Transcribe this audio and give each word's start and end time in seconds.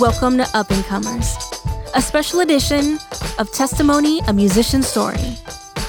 Welcome 0.00 0.36
to 0.38 0.46
Up 0.54 0.70
and 0.70 0.84
Comers, 0.84 1.34
a 1.92 2.00
special 2.00 2.38
edition 2.38 3.00
of 3.40 3.50
Testimony, 3.50 4.20
a 4.28 4.32
Musician's 4.32 4.86
Story, 4.86 5.36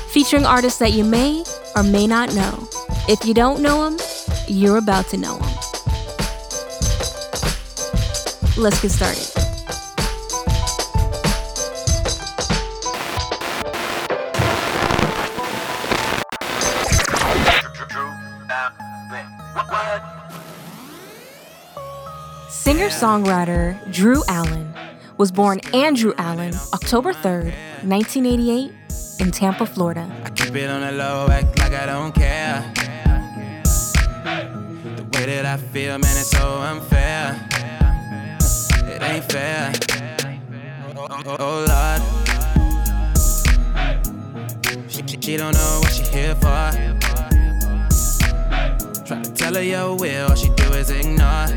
featuring 0.09 0.45
artists 0.45 0.79
that 0.79 0.93
you 0.93 1.03
may 1.03 1.43
or 1.75 1.83
may 1.83 2.07
not 2.07 2.33
know. 2.33 2.67
If 3.07 3.23
you 3.23 3.35
don't 3.35 3.61
know 3.61 3.87
them, 3.87 3.99
you're 4.47 4.77
about 4.77 5.09
to 5.09 5.17
know 5.17 5.37
them. 5.37 5.53
Let's 8.57 8.81
get 8.81 8.89
started. 8.89 9.38
Songwriter 22.99 23.79
Drew 23.93 24.21
Allen 24.27 24.73
was 25.17 25.31
born 25.31 25.61
Andrew 25.73 26.11
Allen 26.17 26.53
October 26.73 27.13
3rd, 27.13 27.53
1988, 27.87 28.73
in 29.21 29.31
Tampa, 29.31 29.65
Florida. 29.65 30.05
The 30.35 30.43
way 35.13 35.25
that 35.27 35.45
I 35.45 35.55
feel, 35.55 35.97
man, 35.97 36.17
it's 36.17 36.31
so 36.31 36.57
unfair. 36.59 37.39
It 38.83 39.01
ain't 39.01 39.23
fair. 39.31 39.71
Oh, 40.97 41.07
oh, 41.09 41.37
oh 41.39 41.65
Lord. 41.69 42.01
She, 44.91 45.03
she 45.21 45.37
don't 45.37 45.53
know 45.53 45.79
what 45.81 45.93
she 45.93 46.03
here 46.03 46.35
for. 46.35 46.71
Try 49.05 49.21
to 49.21 49.31
tell 49.33 49.55
her 49.55 49.63
your 49.63 49.95
will, 49.95 50.27
all 50.29 50.35
she 50.35 50.49
do 50.49 50.73
is 50.73 50.89
ignore. 50.91 51.47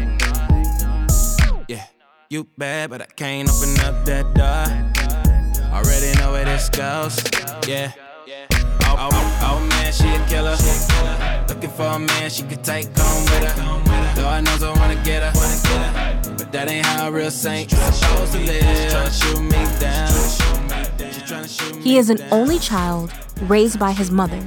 You 2.32 2.44
bad, 2.56 2.88
but 2.88 3.02
I 3.02 3.04
can't 3.04 3.46
open 3.46 3.78
up 3.80 4.06
that 4.06 4.24
door. 4.32 4.64
Already 5.70 6.18
know 6.18 6.32
where 6.32 6.46
this 6.46 6.70
goes. 6.70 7.22
Yeah. 7.68 7.92
Oh, 8.84 8.96
oh, 8.98 9.38
oh 9.42 9.60
man, 9.68 9.92
she 9.92 10.08
a 10.08 10.26
killer. 10.28 10.56
Looking 11.46 11.68
for 11.68 11.84
a 11.84 11.98
man 11.98 12.30
she 12.30 12.44
could 12.44 12.64
take 12.64 12.86
home 12.96 13.24
with 13.24 13.52
her. 13.52 14.22
Lord 14.22 14.46
knows 14.46 14.62
I 14.62 14.72
wanna 14.78 14.94
get 15.04 15.22
her. 15.22 16.32
But 16.38 16.50
that 16.52 16.70
ain't 16.70 16.86
how 16.86 17.08
a 17.08 17.12
real 17.12 17.30
saint 17.30 17.70
supposed 17.70 18.32
to 18.32 18.38
live. 18.38 19.12
Shoot 19.12 19.42
me 19.42 19.62
down. 19.78 20.08
She 21.12 21.20
tryna 21.28 21.60
shoot 21.60 21.76
me 21.76 21.82
He 21.82 21.98
is 21.98 22.08
an 22.08 22.22
only 22.30 22.58
child 22.58 23.12
raised 23.42 23.78
by 23.78 23.92
his 23.92 24.10
mother. 24.10 24.40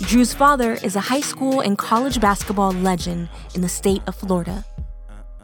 Drew's 0.00 0.32
father 0.32 0.72
is 0.82 0.96
a 0.96 1.00
high 1.00 1.20
school 1.20 1.60
and 1.60 1.76
college 1.76 2.18
basketball 2.18 2.72
legend 2.72 3.28
in 3.54 3.60
the 3.60 3.68
state 3.68 4.00
of 4.06 4.16
Florida. 4.16 4.64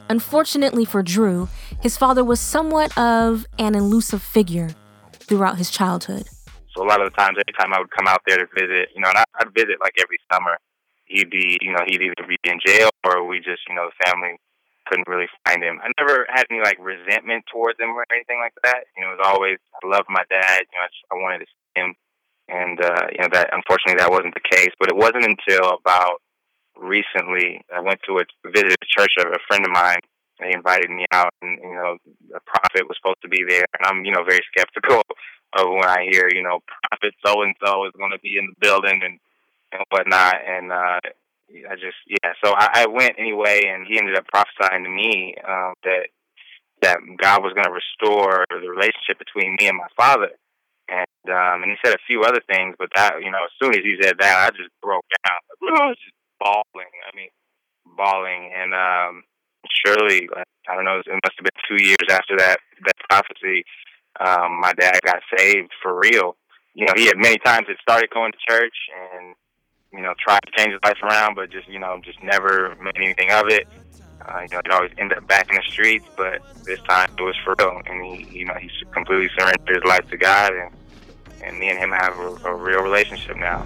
Unfortunately 0.08 0.84
for 0.84 1.02
Drew, 1.02 1.48
his 1.80 1.96
father 1.96 2.22
was 2.22 2.40
somewhat 2.40 2.96
of 2.96 3.46
an 3.58 3.74
elusive 3.74 4.22
figure 4.22 4.70
throughout 5.12 5.58
his 5.58 5.70
childhood. 5.70 6.28
So 6.74 6.84
a 6.84 6.86
lot 6.86 7.00
of 7.00 7.10
the 7.10 7.16
times, 7.16 7.38
every 7.38 7.56
time 7.58 7.72
I 7.72 7.78
would 7.78 7.90
come 7.90 8.06
out 8.06 8.22
there 8.26 8.38
to 8.38 8.46
visit, 8.54 8.90
you 8.94 9.00
know, 9.00 9.08
and 9.08 9.18
I'd 9.18 9.54
visit 9.54 9.80
like 9.80 9.94
every 9.98 10.18
summer, 10.32 10.58
he'd 11.06 11.30
be, 11.30 11.58
you 11.60 11.72
know, 11.72 11.82
he'd 11.86 12.02
either 12.02 12.14
be 12.28 12.36
in 12.44 12.60
jail 12.64 12.90
or 13.04 13.26
we 13.26 13.38
just, 13.38 13.62
you 13.68 13.74
know, 13.74 13.88
the 13.88 14.04
family 14.06 14.38
couldn't 14.86 15.08
really 15.08 15.26
find 15.44 15.62
him. 15.62 15.80
I 15.82 15.90
never 15.98 16.26
had 16.30 16.46
any 16.50 16.60
like 16.60 16.78
resentment 16.78 17.44
towards 17.50 17.80
him 17.80 17.90
or 17.90 18.04
anything 18.12 18.38
like 18.38 18.54
that. 18.62 18.86
You 18.96 19.02
know, 19.02 19.12
it 19.12 19.18
was 19.18 19.26
always 19.26 19.58
I 19.82 19.86
loved 19.86 20.06
my 20.08 20.22
dad. 20.30 20.62
You 20.70 20.78
know, 20.78 20.84
I, 20.84 20.88
just, 20.88 21.04
I 21.10 21.14
wanted 21.16 21.38
to 21.40 21.46
see 21.46 21.80
him, 21.82 21.94
and 22.48 22.78
uh, 22.78 23.06
you 23.10 23.18
know 23.18 23.28
that 23.32 23.50
unfortunately 23.52 23.98
that 23.98 24.10
wasn't 24.10 24.34
the 24.34 24.46
case. 24.46 24.70
But 24.78 24.88
it 24.88 24.96
wasn't 24.96 25.26
until 25.26 25.80
about 25.82 26.22
recently 26.78 27.60
I 27.74 27.80
went 27.80 28.00
to 28.06 28.18
a 28.18 28.24
visit 28.50 28.72
a 28.72 28.86
church 28.86 29.12
of 29.18 29.32
a 29.32 29.38
friend 29.48 29.64
of 29.64 29.72
mine. 29.72 30.00
They 30.40 30.52
invited 30.52 30.90
me 30.90 31.06
out, 31.12 31.32
and 31.40 31.58
you 31.62 31.74
know, 31.74 31.96
a 32.34 32.40
prophet 32.44 32.86
was 32.88 32.96
supposed 33.00 33.22
to 33.22 33.28
be 33.28 33.44
there, 33.48 33.64
and 33.78 33.86
I'm 33.86 34.04
you 34.04 34.12
know 34.12 34.24
very 34.24 34.44
skeptical 34.52 35.02
of 35.58 35.70
when 35.70 35.88
I 35.88 36.08
hear 36.10 36.28
you 36.28 36.42
know 36.42 36.60
prophet 36.90 37.14
so 37.24 37.42
and 37.42 37.54
so 37.64 37.86
is 37.86 37.92
going 37.96 38.12
to 38.12 38.18
be 38.18 38.36
in 38.38 38.46
the 38.52 38.60
building 38.60 39.00
and 39.02 39.18
and 39.72 39.82
whatnot, 39.90 40.36
and 40.46 40.72
uh, 40.72 41.00
I 41.70 41.74
just 41.74 41.96
yeah. 42.06 42.32
So 42.44 42.52
I, 42.52 42.84
I 42.84 42.86
went 42.86 43.14
anyway, 43.18 43.62
and 43.66 43.86
he 43.86 43.98
ended 43.98 44.16
up 44.16 44.26
prophesying 44.28 44.84
to 44.84 44.90
me 44.90 45.34
um, 45.46 45.74
that 45.84 46.08
that 46.82 46.98
God 47.18 47.42
was 47.42 47.52
going 47.54 47.66
to 47.66 47.72
restore 47.72 48.44
the 48.50 48.68
relationship 48.68 49.18
between 49.18 49.56
me 49.58 49.68
and 49.68 49.78
my 49.78 49.88
father. 49.96 50.30
And 50.88 51.06
um, 51.28 51.62
and 51.62 51.70
he 51.70 51.76
said 51.84 51.94
a 51.94 52.06
few 52.06 52.22
other 52.22 52.40
things, 52.46 52.76
but 52.78 52.90
that 52.94 53.22
you 53.22 53.30
know, 53.30 53.42
as 53.44 53.54
soon 53.60 53.74
as 53.74 53.82
he 53.82 53.96
said 54.00 54.16
that, 54.20 54.46
I 54.46 54.50
just 54.56 54.70
broke 54.82 55.04
down. 55.24 55.40
I 55.82 55.88
was 55.88 55.96
just 55.98 56.15
bawling. 56.40 56.92
I 57.06 57.16
mean, 57.16 57.30
bawling. 57.96 58.52
And 58.54 58.74
um, 58.74 59.22
surely, 59.84 60.28
I 60.68 60.74
don't 60.74 60.84
know, 60.84 60.98
it 60.98 61.20
must 61.24 61.36
have 61.38 61.44
been 61.44 61.62
two 61.68 61.82
years 61.84 62.06
after 62.10 62.36
that 62.38 62.58
that 62.84 62.96
prophecy. 63.08 63.64
Um, 64.18 64.60
my 64.60 64.72
dad 64.72 64.98
got 65.04 65.20
saved 65.36 65.72
for 65.82 65.98
real. 65.98 66.36
You 66.74 66.86
know, 66.86 66.92
he 66.96 67.06
had 67.06 67.16
many 67.16 67.38
times 67.38 67.66
had 67.68 67.76
started 67.80 68.10
going 68.10 68.32
to 68.32 68.38
church 68.48 68.74
and 69.14 69.34
you 69.92 70.02
know 70.02 70.14
tried 70.18 70.40
to 70.46 70.52
change 70.56 70.72
his 70.72 70.80
life 70.84 70.98
around, 71.02 71.34
but 71.34 71.50
just 71.50 71.68
you 71.68 71.78
know 71.78 72.00
just 72.04 72.22
never 72.22 72.76
made 72.82 72.96
anything 72.96 73.30
of 73.30 73.48
it. 73.48 73.66
Uh, 74.26 74.40
you 74.42 74.48
know, 74.48 74.60
he'd 74.64 74.72
always 74.72 74.92
end 74.98 75.12
up 75.12 75.26
back 75.28 75.48
in 75.50 75.56
the 75.56 75.62
streets, 75.62 76.04
but 76.16 76.42
this 76.64 76.80
time 76.80 77.08
it 77.16 77.22
was 77.22 77.36
for 77.44 77.54
real, 77.58 77.80
and 77.86 78.04
he, 78.04 78.38
you 78.38 78.44
know, 78.44 78.54
he 78.54 78.68
completely 78.92 79.28
surrendered 79.38 79.76
his 79.76 79.84
life 79.84 80.08
to 80.10 80.16
God, 80.16 80.52
and 80.52 80.74
and 81.44 81.58
me 81.58 81.68
and 81.68 81.78
him 81.78 81.90
have 81.90 82.18
a, 82.18 82.48
a 82.48 82.54
real 82.54 82.80
relationship 82.80 83.36
now. 83.36 83.64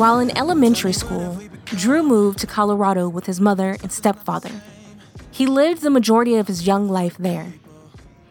While 0.00 0.18
in 0.18 0.34
elementary 0.34 0.94
school, 0.94 1.38
Drew 1.66 2.02
moved 2.02 2.38
to 2.38 2.46
Colorado 2.46 3.06
with 3.06 3.26
his 3.26 3.38
mother 3.38 3.76
and 3.82 3.92
stepfather. 3.92 4.62
He 5.30 5.44
lived 5.44 5.82
the 5.82 5.90
majority 5.90 6.36
of 6.36 6.48
his 6.48 6.66
young 6.66 6.88
life 6.88 7.18
there. 7.18 7.52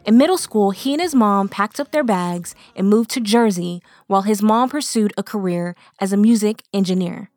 In 0.03 0.17
middle 0.17 0.39
school, 0.39 0.71
he 0.71 0.93
and 0.93 0.99
his 0.99 1.13
mom 1.13 1.47
packed 1.47 1.79
up 1.79 1.91
their 1.91 2.03
bags 2.03 2.55
and 2.75 2.89
moved 2.89 3.11
to 3.11 3.19
Jersey 3.19 3.83
while 4.07 4.23
his 4.23 4.41
mom 4.41 4.69
pursued 4.69 5.13
a 5.15 5.21
career 5.21 5.75
as 5.99 6.11
a 6.11 6.17
music 6.17 6.63
engineer. 6.73 7.29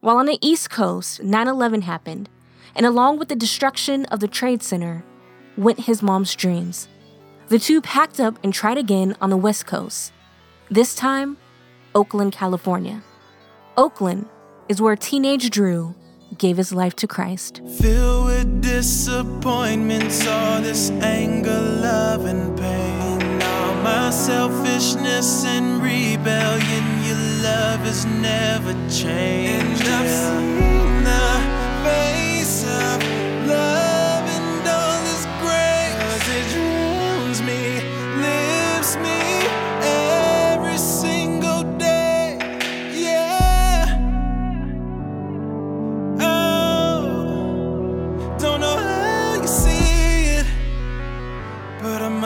While 0.00 0.16
on 0.16 0.24
the 0.24 0.38
East 0.40 0.70
Coast, 0.70 1.22
9 1.22 1.46
11 1.46 1.82
happened, 1.82 2.30
and 2.74 2.86
along 2.86 3.18
with 3.18 3.28
the 3.28 3.36
destruction 3.36 4.06
of 4.06 4.20
the 4.20 4.28
Trade 4.28 4.62
Center, 4.62 5.04
went 5.58 5.80
his 5.80 6.02
mom's 6.02 6.34
dreams. 6.34 6.88
The 7.48 7.58
two 7.58 7.82
packed 7.82 8.18
up 8.18 8.38
and 8.42 8.54
tried 8.54 8.78
again 8.78 9.14
on 9.20 9.28
the 9.28 9.36
West 9.36 9.66
Coast, 9.66 10.10
this 10.70 10.94
time, 10.94 11.36
Oakland, 11.94 12.32
California. 12.32 13.02
Oakland 13.76 14.26
is 14.68 14.80
where 14.80 14.94
teenage 14.94 15.50
Drew 15.50 15.94
gave 16.38 16.56
his 16.56 16.72
life 16.72 16.94
to 16.96 17.08
Christ. 17.08 17.60
Filled 17.78 18.26
with 18.26 18.62
disappointments, 18.62 20.26
all 20.26 20.60
this 20.60 20.90
anger, 20.90 21.60
love, 21.60 22.24
and 22.24 22.56
pain. 22.56 23.42
All 23.42 23.74
my 23.82 24.10
selfishness 24.10 25.44
and 25.44 25.82
rebellion, 25.82 27.04
your 27.04 27.16
love 27.42 27.80
has 27.80 28.06
never 28.06 28.72
changed. 28.88 29.84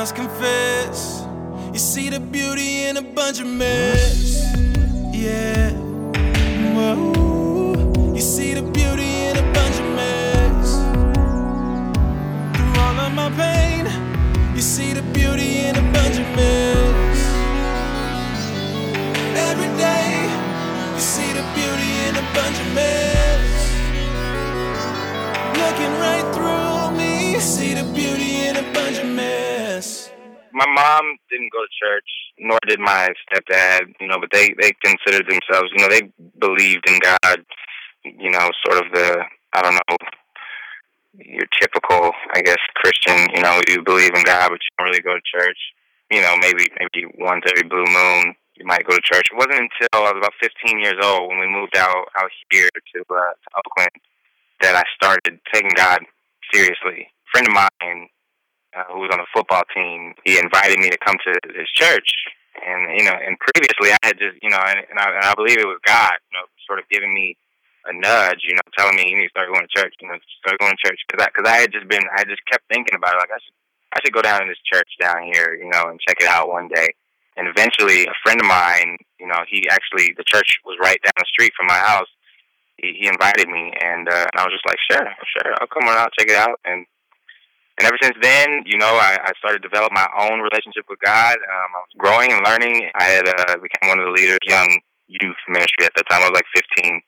Must 0.08 0.16
confess, 0.16 1.22
you 1.70 1.78
see 1.78 2.08
the 2.08 2.18
beauty 2.18 2.84
in 2.84 2.96
a 2.96 3.02
bunch 3.02 3.40
of 3.40 3.46
mess. 3.46 4.42
Yeah. 5.12 5.70
Whoa. 6.74 8.14
You 8.14 8.20
see 8.20 8.54
the 8.54 8.62
beauty 8.62 9.26
in 9.28 9.36
a 9.36 9.42
bunch 9.52 9.76
of 9.78 9.88
mess. 10.00 10.68
Through 12.56 12.82
all 12.82 12.98
of 13.06 13.12
my 13.12 13.30
pain, 13.36 13.84
you 14.54 14.62
see 14.62 14.94
the 14.94 15.02
beauty 15.12 15.66
in 15.66 15.76
a 15.76 15.92
bunch 15.92 16.16
of 16.16 16.28
mess. 16.36 17.18
Every 19.48 19.70
day, 19.76 20.08
you 20.94 21.00
see 21.00 21.32
the 21.38 21.44
beauty 21.58 21.92
in 22.08 22.16
a 22.16 22.26
bunch 22.32 22.58
of 22.64 22.68
mess. 22.78 23.50
Looking 25.62 25.92
right 26.00 26.26
through 26.34 26.96
me, 26.96 27.32
You 27.34 27.40
see 27.40 27.74
the 27.74 27.84
beauty 27.84 28.46
in 28.46 28.56
a 28.56 28.62
bunch 28.72 28.98
of 28.98 29.06
mess. 29.06 29.17
My 30.58 30.66
mom 30.66 31.16
didn't 31.30 31.52
go 31.52 31.62
to 31.62 31.78
church, 31.78 32.10
nor 32.38 32.58
did 32.66 32.80
my 32.80 33.08
stepdad. 33.24 33.94
You 34.00 34.08
know, 34.08 34.18
but 34.20 34.30
they 34.32 34.54
they 34.60 34.72
considered 34.82 35.26
themselves. 35.30 35.70
You 35.74 35.82
know, 35.82 35.88
they 35.88 36.10
believed 36.38 36.84
in 36.88 36.98
God. 36.98 37.44
You 38.04 38.30
know, 38.30 38.50
sort 38.66 38.84
of 38.84 38.92
the 38.92 39.22
I 39.52 39.62
don't 39.62 39.74
know 39.74 39.96
your 41.14 41.46
typical, 41.60 42.12
I 42.34 42.42
guess, 42.42 42.58
Christian. 42.74 43.28
You 43.34 43.42
know, 43.42 43.60
you 43.68 43.82
believe 43.82 44.14
in 44.14 44.22
God, 44.24 44.50
but 44.50 44.58
you 44.58 44.70
don't 44.78 44.88
really 44.88 45.02
go 45.02 45.14
to 45.14 45.38
church. 45.38 45.58
You 46.10 46.22
know, 46.22 46.36
maybe 46.40 46.66
maybe 46.78 47.06
once 47.18 47.44
every 47.46 47.68
blue 47.68 47.86
moon 47.86 48.34
you 48.56 48.66
might 48.66 48.86
go 48.86 48.96
to 48.96 49.02
church. 49.02 49.28
It 49.30 49.36
wasn't 49.36 49.70
until 49.70 49.88
I 49.92 50.12
was 50.12 50.18
about 50.18 50.34
15 50.42 50.80
years 50.80 50.98
old 51.02 51.28
when 51.28 51.38
we 51.38 51.46
moved 51.46 51.76
out 51.76 52.06
out 52.16 52.30
here 52.50 52.68
to, 52.74 53.00
uh, 53.00 53.14
to 53.14 53.48
Oakland 53.54 53.94
that 54.60 54.74
I 54.74 54.82
started 54.94 55.38
taking 55.52 55.70
God 55.76 56.00
seriously. 56.52 57.06
A 57.06 57.30
friend 57.30 57.46
of 57.46 57.54
mine 57.54 58.08
uh, 58.78 58.84
who 58.92 59.00
was 59.00 59.10
on 59.10 59.18
the 59.18 59.26
football 59.34 59.62
team, 59.74 60.14
he 60.24 60.38
invited 60.38 60.78
me 60.78 60.90
to 60.90 60.98
come 61.04 61.16
to 61.26 61.32
his 61.50 61.68
church. 61.74 62.06
And 62.62 62.98
you 62.98 63.04
know, 63.04 63.14
and 63.14 63.38
previously 63.38 63.90
I 63.90 63.98
had 64.02 64.18
just 64.18 64.38
you 64.42 64.50
know, 64.50 64.62
and, 64.62 64.78
and, 64.90 64.98
I, 64.98 65.10
and 65.10 65.24
I 65.26 65.34
believe 65.34 65.58
it 65.58 65.66
was 65.66 65.82
God, 65.86 66.14
you 66.30 66.38
know, 66.38 66.46
sort 66.66 66.78
of 66.78 66.88
giving 66.90 67.14
me 67.14 67.36
a 67.86 67.92
nudge, 67.92 68.44
you 68.44 68.54
know, 68.54 68.66
telling 68.76 68.96
me 68.96 69.08
you 69.08 69.16
need 69.16 69.30
to 69.30 69.34
start 69.34 69.48
going 69.48 69.64
to 69.64 69.74
church, 69.74 69.94
you 70.00 70.08
know, 70.08 70.18
start 70.44 70.58
going 70.60 70.74
to 70.76 70.82
church 70.84 71.00
because 71.08 71.24
I, 71.24 71.30
cause 71.30 71.46
I 71.48 71.56
had 71.56 71.72
just 71.72 71.88
been, 71.88 72.04
I 72.14 72.24
just 72.24 72.44
kept 72.44 72.64
thinking 72.68 72.94
about 72.94 73.14
it, 73.14 73.18
like 73.24 73.32
I 73.32 73.40
should, 73.40 73.56
I 73.94 73.98
should 74.04 74.12
go 74.12 74.22
down 74.22 74.42
to 74.42 74.46
this 74.46 74.60
church 74.66 74.88
down 75.00 75.24
here, 75.32 75.56
you 75.56 75.70
know, 75.70 75.88
and 75.88 75.98
check 76.06 76.20
it 76.20 76.28
out 76.28 76.48
one 76.48 76.68
day. 76.68 76.92
And 77.36 77.48
eventually, 77.48 78.04
a 78.04 78.18
friend 78.22 78.40
of 78.40 78.46
mine, 78.46 78.98
you 79.18 79.26
know, 79.26 79.40
he 79.48 79.68
actually 79.70 80.12
the 80.18 80.26
church 80.26 80.58
was 80.66 80.76
right 80.82 80.98
down 81.02 81.14
the 81.16 81.24
street 81.30 81.52
from 81.56 81.66
my 81.66 81.78
house. 81.78 82.10
He, 82.76 82.94
he 83.00 83.06
invited 83.06 83.48
me, 83.48 83.72
and, 83.80 84.08
uh, 84.08 84.26
and 84.26 84.36
I 84.36 84.44
was 84.44 84.52
just 84.52 84.66
like, 84.66 84.78
sure, 84.90 85.06
sure, 85.32 85.54
I'll 85.60 85.70
come 85.70 85.88
on 85.88 85.96
out, 85.96 86.12
check 86.18 86.28
it 86.28 86.36
out, 86.36 86.60
and 86.64 86.84
and 87.78 87.86
ever 87.86 87.96
since 88.02 88.16
then, 88.20 88.62
you 88.66 88.76
know, 88.76 88.98
I, 88.98 89.18
I 89.22 89.32
started 89.38 89.62
to 89.62 89.68
develop 89.68 89.92
my 89.92 90.08
own 90.18 90.40
relationship 90.40 90.84
with 90.88 90.98
God. 90.98 91.36
Um, 91.36 91.70
I 91.70 91.80
was 91.86 91.94
growing 91.96 92.32
and 92.32 92.44
learning. 92.44 92.90
I 92.94 93.04
had 93.04 93.28
uh, 93.28 93.56
became 93.62 93.88
one 93.88 94.00
of 94.00 94.06
the 94.06 94.12
leaders, 94.12 94.38
young 94.42 94.80
youth 95.06 95.36
ministry 95.48 95.86
at 95.86 95.92
the 95.96 96.02
time. 96.10 96.22
I 96.22 96.30
was 96.30 96.34
like 96.34 96.64
15, 96.76 97.00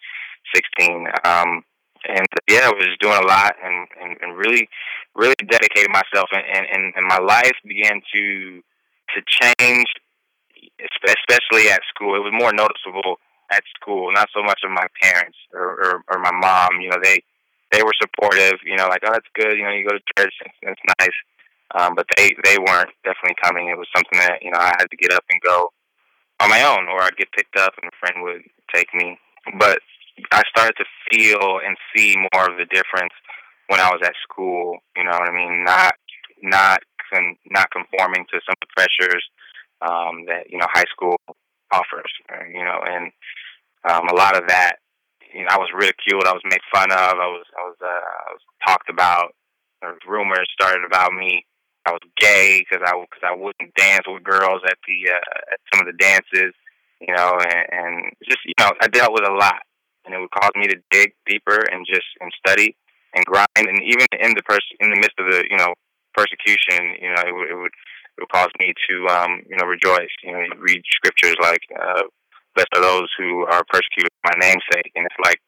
16. 0.54 1.06
Um, 1.24 1.62
and 2.08 2.26
yeah, 2.48 2.70
I 2.70 2.70
was 2.70 2.86
doing 3.00 3.18
a 3.18 3.26
lot 3.26 3.56
and, 3.62 3.88
and, 4.00 4.16
and 4.22 4.38
really, 4.38 4.68
really 5.14 5.34
dedicated 5.42 5.90
myself. 5.90 6.30
And, 6.32 6.66
and, 6.70 6.94
and 6.94 7.06
my 7.06 7.18
life 7.18 7.56
began 7.64 8.00
to 8.14 8.62
to 9.16 9.22
change, 9.26 9.86
especially 10.78 11.68
at 11.68 11.80
school. 11.92 12.14
It 12.14 12.22
was 12.22 12.32
more 12.32 12.52
noticeable 12.52 13.18
at 13.50 13.64
school, 13.74 14.12
not 14.12 14.28
so 14.32 14.40
much 14.42 14.60
of 14.64 14.70
my 14.70 14.86
parents 15.02 15.36
or, 15.52 15.66
or, 15.82 16.04
or 16.08 16.18
my 16.20 16.30
mom. 16.30 16.80
You 16.80 16.90
know, 16.90 16.98
they 17.02 17.24
they 17.72 17.82
were 17.82 17.94
supportive. 18.00 18.60
You 18.64 18.76
know, 18.76 18.88
like 18.88 19.02
oh, 19.04 19.12
that's 19.12 19.28
good. 19.34 19.56
You 19.56 19.64
know, 19.64 19.70
you 19.70 19.86
go 19.86 19.96
to 19.96 20.12
church, 20.16 20.34
it's, 20.62 20.80
nice. 21.00 21.18
Um, 21.74 21.94
but 21.94 22.06
they 22.16 22.34
they 22.44 22.58
weren't 22.58 22.90
definitely 23.04 23.36
coming. 23.42 23.68
It 23.68 23.78
was 23.78 23.88
something 23.94 24.18
that 24.18 24.42
you 24.42 24.50
know 24.50 24.58
I 24.58 24.74
had 24.78 24.90
to 24.90 24.96
get 24.96 25.12
up 25.12 25.24
and 25.30 25.40
go 25.40 25.70
on 26.40 26.50
my 26.50 26.62
own, 26.64 26.88
or 26.88 27.02
I'd 27.02 27.16
get 27.16 27.32
picked 27.32 27.56
up 27.56 27.74
and 27.80 27.90
a 27.90 27.96
friend 28.00 28.24
would 28.24 28.42
take 28.74 28.92
me. 28.94 29.18
But 29.58 29.78
I 30.32 30.42
started 30.48 30.74
to 30.78 30.84
feel 31.10 31.60
and 31.64 31.76
see 31.94 32.16
more 32.16 32.50
of 32.50 32.58
the 32.58 32.66
difference 32.66 33.12
when 33.68 33.80
I 33.80 33.90
was 33.90 34.00
at 34.04 34.14
school. 34.22 34.78
You 34.96 35.04
know 35.04 35.12
what 35.12 35.28
I 35.28 35.32
mean? 35.32 35.64
Not 35.64 35.94
not 36.42 36.80
con- 37.12 37.36
not 37.50 37.70
conforming 37.70 38.26
to 38.32 38.40
some 38.46 38.56
of 38.60 38.66
the 38.66 38.74
pressures 38.74 39.24
um, 39.82 40.24
that 40.26 40.50
you 40.50 40.58
know 40.58 40.66
high 40.72 40.88
school 40.90 41.16
offers. 41.72 42.10
You 42.52 42.64
know, 42.64 42.80
and 42.84 43.12
um, 43.88 44.08
a 44.08 44.14
lot 44.14 44.36
of 44.36 44.48
that 44.48 44.76
you 45.34 45.42
know, 45.42 45.50
I 45.50 45.58
was 45.58 45.70
ridiculed. 45.74 46.26
I 46.26 46.32
was 46.32 46.42
made 46.44 46.60
fun 46.72 46.90
of. 46.90 47.14
I 47.18 47.28
was, 47.28 47.46
I 47.56 47.62
was, 47.62 47.76
uh, 47.82 47.86
I 47.86 48.30
was 48.32 48.42
talked 48.66 48.88
about. 48.88 49.34
There 49.80 49.90
was 49.90 50.00
rumors 50.06 50.48
started 50.52 50.84
about 50.84 51.12
me. 51.12 51.44
I 51.86 51.92
was 51.92 52.04
gay 52.18 52.60
because 52.60 52.84
I, 52.84 52.92
cause 52.92 53.24
I 53.24 53.34
wouldn't 53.34 53.74
dance 53.74 54.04
with 54.06 54.22
girls 54.22 54.60
at 54.66 54.76
the, 54.86 55.10
uh, 55.10 55.52
at 55.52 55.60
some 55.72 55.80
of 55.80 55.86
the 55.86 55.96
dances, 55.96 56.52
you 57.00 57.14
know, 57.14 57.40
and, 57.40 57.64
and 57.72 58.12
just, 58.28 58.44
you 58.44 58.52
know, 58.60 58.72
I 58.82 58.88
dealt 58.88 59.14
with 59.14 59.24
a 59.24 59.32
lot 59.32 59.64
and 60.04 60.14
it 60.14 60.20
would 60.20 60.30
cause 60.30 60.52
me 60.54 60.66
to 60.68 60.76
dig 60.90 61.12
deeper 61.24 61.64
and 61.72 61.86
just, 61.88 62.06
and 62.20 62.30
study 62.36 62.76
and 63.14 63.24
grind. 63.24 63.48
And 63.56 63.82
even 63.82 64.06
in 64.20 64.34
the 64.34 64.42
pers- 64.42 64.76
in 64.80 64.90
the 64.90 64.96
midst 64.96 65.16
of 65.18 65.32
the, 65.32 65.44
you 65.48 65.56
know, 65.56 65.72
persecution, 66.12 67.00
you 67.00 67.08
know, 67.08 67.22
it 67.24 67.32
would, 67.32 67.48
it 67.48 67.56
would, 67.56 67.72
it 67.72 68.20
would 68.20 68.28
cause 68.28 68.52
me 68.60 68.74
to, 68.90 69.06
um, 69.08 69.40
you 69.48 69.56
know, 69.56 69.64
rejoice. 69.64 70.12
You 70.22 70.32
know, 70.32 70.44
read 70.58 70.82
scriptures 70.92 71.36
like, 71.40 71.64
uh, 71.80 72.02
blessed 72.54 72.68
are 72.74 72.82
those 72.82 73.08
who 73.18 73.46
are 73.46 73.64
persecuted 73.68 74.10
for 74.22 74.32
my 74.32 74.46
namesake. 74.46 74.92
And 74.94 75.06
it's 75.06 75.20
like, 75.22 75.40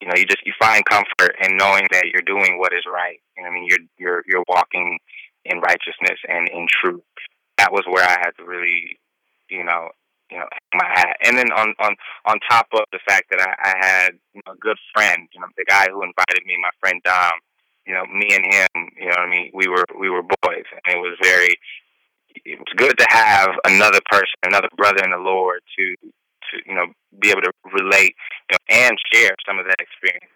you 0.00 0.08
know, 0.08 0.14
you 0.16 0.26
just 0.26 0.44
you 0.44 0.52
find 0.58 0.84
comfort 0.84 1.36
in 1.42 1.56
knowing 1.56 1.86
that 1.92 2.06
you're 2.12 2.22
doing 2.22 2.58
what 2.58 2.72
is 2.72 2.84
right. 2.86 3.20
And 3.36 3.46
I 3.46 3.50
mean, 3.50 3.66
you're 3.68 3.84
you're 3.98 4.22
you're 4.26 4.44
walking 4.48 4.98
in 5.44 5.60
righteousness 5.60 6.18
and 6.28 6.48
in 6.48 6.66
truth. 6.68 7.02
That 7.58 7.72
was 7.72 7.84
where 7.88 8.04
I 8.04 8.18
had 8.20 8.32
to 8.38 8.44
really, 8.44 8.98
you 9.48 9.64
know, 9.64 9.88
you 10.30 10.38
know, 10.38 10.46
my 10.74 10.86
hat. 10.86 11.16
And 11.24 11.38
then 11.38 11.50
on 11.52 11.74
on 11.78 11.96
on 12.26 12.38
top 12.48 12.66
of 12.74 12.84
the 12.92 13.00
fact 13.08 13.30
that 13.30 13.40
I, 13.40 13.54
I 13.70 13.86
had 13.86 14.10
you 14.34 14.42
know, 14.46 14.52
a 14.52 14.56
good 14.56 14.76
friend, 14.94 15.28
you 15.32 15.40
know, 15.40 15.46
the 15.56 15.64
guy 15.64 15.86
who 15.90 16.02
invited 16.02 16.44
me, 16.46 16.56
my 16.60 16.70
friend 16.80 17.00
Dom. 17.04 17.32
You 17.86 17.94
know, 17.94 18.04
me 18.06 18.34
and 18.34 18.44
him, 18.44 18.90
you 18.98 19.06
know, 19.06 19.14
what 19.14 19.20
I 19.20 19.30
mean, 19.30 19.52
we 19.54 19.68
were 19.68 19.84
we 19.96 20.10
were 20.10 20.24
boys, 20.24 20.66
and 20.74 20.96
it 20.96 20.98
was 20.98 21.16
very 21.22 21.54
it 22.44 22.58
was 22.58 22.72
good 22.76 22.98
to 22.98 23.06
have 23.08 23.50
another 23.64 24.00
person, 24.10 24.34
another 24.42 24.68
brother 24.76 25.04
in 25.04 25.10
the 25.10 25.18
Lord 25.18 25.60
to 25.78 25.94
to 26.50 26.58
you 26.66 26.74
know 26.74 26.86
be 27.20 27.30
able 27.30 27.42
to 27.42 27.52
relate 27.72 28.14
you 28.50 28.54
know, 28.54 28.58
and 28.68 28.96
share 29.12 29.34
some 29.46 29.58
of 29.58 29.66
that 29.66 29.76
experience 29.80 30.30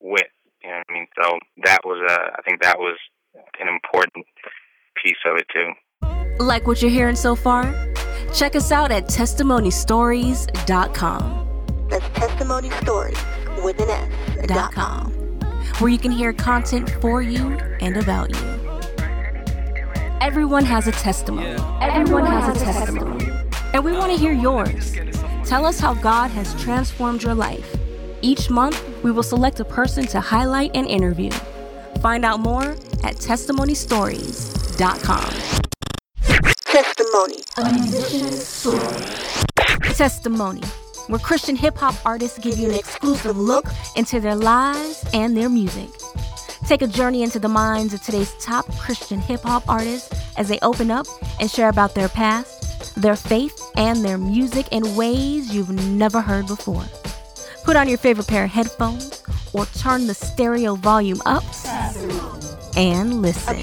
with. 0.00 0.26
You 0.62 0.70
know 0.70 0.76
what 0.76 0.84
I 0.88 0.92
mean? 0.92 1.06
So 1.20 1.38
that 1.64 1.80
was 1.84 1.98
uh, 2.08 2.30
I 2.38 2.42
think 2.42 2.62
that 2.62 2.78
was 2.78 2.96
an 3.60 3.68
important 3.68 4.24
piece 5.02 5.16
of 5.26 5.36
it 5.36 5.46
too. 5.52 5.72
Like 6.42 6.66
what 6.66 6.80
you're 6.82 6.90
hearing 6.90 7.16
so 7.16 7.34
far? 7.34 7.74
Check 8.34 8.56
us 8.56 8.72
out 8.72 8.90
at 8.90 9.04
testimonystories.com. 9.06 11.38
That's 11.90 12.08
testimony 12.18 12.70
stories 12.70 13.18
with 13.62 13.78
an 13.80 13.90
S. 13.90 14.08
Dot 14.46 14.72
com. 14.72 15.12
Where 15.78 15.90
you 15.90 15.98
can 15.98 16.10
hear 16.10 16.32
content 16.32 16.88
for 17.00 17.22
you 17.22 17.58
and 17.80 17.96
about 17.96 18.30
you. 18.30 18.36
Everyone 20.20 20.64
has 20.64 20.86
a 20.86 20.92
testimony. 20.92 21.46
Everyone 21.80 22.24
has 22.24 22.56
a 22.56 22.60
testimony. 22.64 23.26
And 23.74 23.84
we 23.84 23.92
want 23.92 24.12
to 24.12 24.18
hear 24.18 24.32
yours. 24.32 24.94
Tell 25.52 25.66
us 25.66 25.78
how 25.78 25.92
God 25.92 26.30
has 26.30 26.58
transformed 26.62 27.22
your 27.22 27.34
life. 27.34 27.76
Each 28.22 28.48
month, 28.48 28.82
we 29.02 29.12
will 29.12 29.22
select 29.22 29.60
a 29.60 29.66
person 29.66 30.06
to 30.06 30.18
highlight 30.18 30.70
and 30.72 30.86
interview. 30.86 31.30
Find 32.00 32.24
out 32.24 32.40
more 32.40 32.70
at 33.04 33.16
testimonystories.com. 33.16 35.30
Testimony. 36.64 37.36
A 37.58 37.70
musician's 37.70 38.46
story. 38.46 39.04
Testimony, 39.94 40.62
where 41.08 41.20
Christian 41.20 41.54
hip 41.54 41.76
hop 41.76 41.96
artists 42.06 42.38
give 42.38 42.56
you 42.56 42.70
an 42.70 42.74
exclusive 42.74 43.36
look 43.36 43.66
into 43.94 44.20
their 44.20 44.36
lives 44.36 45.04
and 45.12 45.36
their 45.36 45.50
music. 45.50 45.90
Take 46.66 46.80
a 46.80 46.86
journey 46.86 47.22
into 47.22 47.38
the 47.38 47.48
minds 47.48 47.92
of 47.92 48.00
today's 48.00 48.32
top 48.40 48.74
Christian 48.78 49.20
hip 49.20 49.42
hop 49.42 49.68
artists 49.68 50.18
as 50.38 50.48
they 50.48 50.58
open 50.60 50.90
up 50.90 51.06
and 51.38 51.50
share 51.50 51.68
about 51.68 51.94
their 51.94 52.08
past 52.08 52.62
their 52.96 53.16
faith, 53.16 53.58
and 53.76 54.04
their 54.04 54.18
music 54.18 54.66
in 54.70 54.96
ways 54.96 55.54
you've 55.54 55.70
never 55.70 56.20
heard 56.20 56.46
before. 56.46 56.84
Put 57.64 57.76
on 57.76 57.88
your 57.88 57.98
favorite 57.98 58.26
pair 58.26 58.44
of 58.44 58.50
headphones 58.50 59.22
or 59.52 59.66
turn 59.66 60.06
the 60.06 60.14
stereo 60.14 60.74
volume 60.74 61.20
up 61.24 61.44
and 62.76 63.22
listen. 63.22 63.56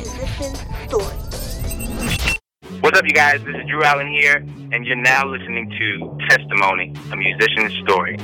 What's 2.81 2.97
up, 2.97 3.05
you 3.05 3.13
guys? 3.13 3.39
This 3.43 3.55
is 3.55 3.67
Drew 3.67 3.83
Allen 3.83 4.07
here, 4.07 4.37
and 4.71 4.85
you're 4.85 4.95
now 4.95 5.25
listening 5.25 5.69
to 5.69 6.17
Testimony, 6.29 6.93
a 7.11 7.15
musician's 7.15 7.73
story. 7.83 8.17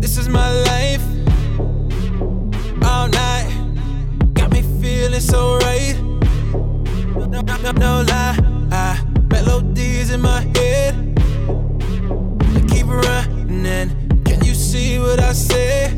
This 0.00 0.18
is 0.18 0.28
my 0.28 0.50
life. 0.62 1.02
All 2.84 3.08
night. 3.08 4.34
Got 4.34 4.52
me 4.52 4.62
feeling 4.80 5.20
so 5.20 5.58
right. 5.58 5.96
No, 7.16 7.26
no, 7.26 7.40
no, 7.40 7.70
no 7.72 8.02
lie. 8.08 8.47
I 10.10 10.14
in 10.14 10.20
my 10.22 10.40
head. 10.56 10.94
I 12.40 12.60
keep 12.68 12.86
running. 12.86 14.22
Can 14.24 14.44
you 14.44 14.54
see 14.54 14.98
what 14.98 15.20
I 15.20 15.32
say? 15.32 15.92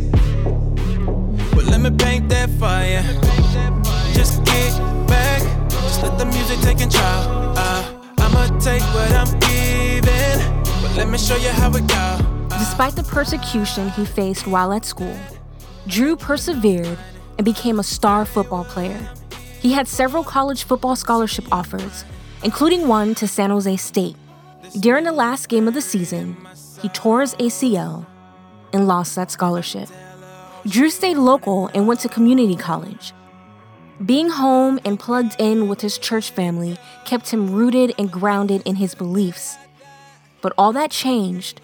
Well, 1.55 1.67
let 1.67 1.81
me 1.81 1.91
paint 1.91 2.29
that 2.31 2.51
fire. 2.59 3.03
Just 4.15 4.43
get 4.45 4.73
back. 5.07 5.43
Just 5.71 6.03
let 6.03 6.19
the 6.19 6.25
music 6.27 6.59
take 6.61 6.79
control. 6.79 7.55
Uh, 7.57 8.01
I'ma 8.19 8.59
take 8.59 8.83
what 8.95 9.13
I'm 9.13 9.39
giving. 9.41 10.63
But 10.83 10.97
let 10.97 11.09
me 11.09 11.19
show 11.19 11.37
you 11.37 11.51
how 11.51 11.71
it 11.75 11.87
go. 11.87 12.49
Despite 12.59 12.97
the 12.97 13.05
persecution 13.05 13.91
he 13.91 14.05
faced 14.05 14.47
while 14.47 14.73
at 14.73 14.85
school, 14.85 15.17
Drew 15.87 16.17
persevered 16.17 16.99
and 17.39 17.45
became 17.45 17.79
a 17.79 17.85
star 17.85 18.25
football 18.25 18.65
player. 18.65 19.09
He 19.61 19.73
had 19.73 19.87
several 19.87 20.25
college 20.25 20.65
football 20.65 20.97
scholarship 20.97 21.45
offers 21.53 22.05
including 22.43 22.89
one 22.89 23.15
to 23.17 23.27
San 23.27 23.51
Jose 23.51 23.77
State. 23.77 24.17
During 24.79 25.05
the 25.05 25.13
last 25.13 25.49
game 25.49 25.69
of 25.69 25.75
the 25.75 25.81
season, 25.81 26.37
he 26.81 26.89
tore 26.91 27.21
his 27.21 27.35
ACL 27.35 28.07
and 28.73 28.87
lost 28.87 29.15
that 29.17 29.31
scholarship. 29.31 29.89
Drew 30.67 30.91
stayed 30.91 31.17
local 31.17 31.69
and 31.75 31.87
went 31.87 32.01
to 32.01 32.09
community 32.09 32.57
college. 32.57 33.13
Being 34.05 34.31
home 34.31 34.79
and 34.85 34.99
plugged 34.99 35.37
in 35.39 35.69
with 35.69 35.81
his 35.81 35.99
church 35.99 36.31
family 36.31 36.79
kept 37.05 37.31
him 37.31 37.53
rooted 37.53 37.95
and 37.99 38.11
grounded 38.11 38.63
in 38.65 38.77
his 38.77 38.95
beliefs. 38.95 39.57
But 40.41 40.55
all 40.57 40.73
that 40.73 40.91
changed 40.91 41.61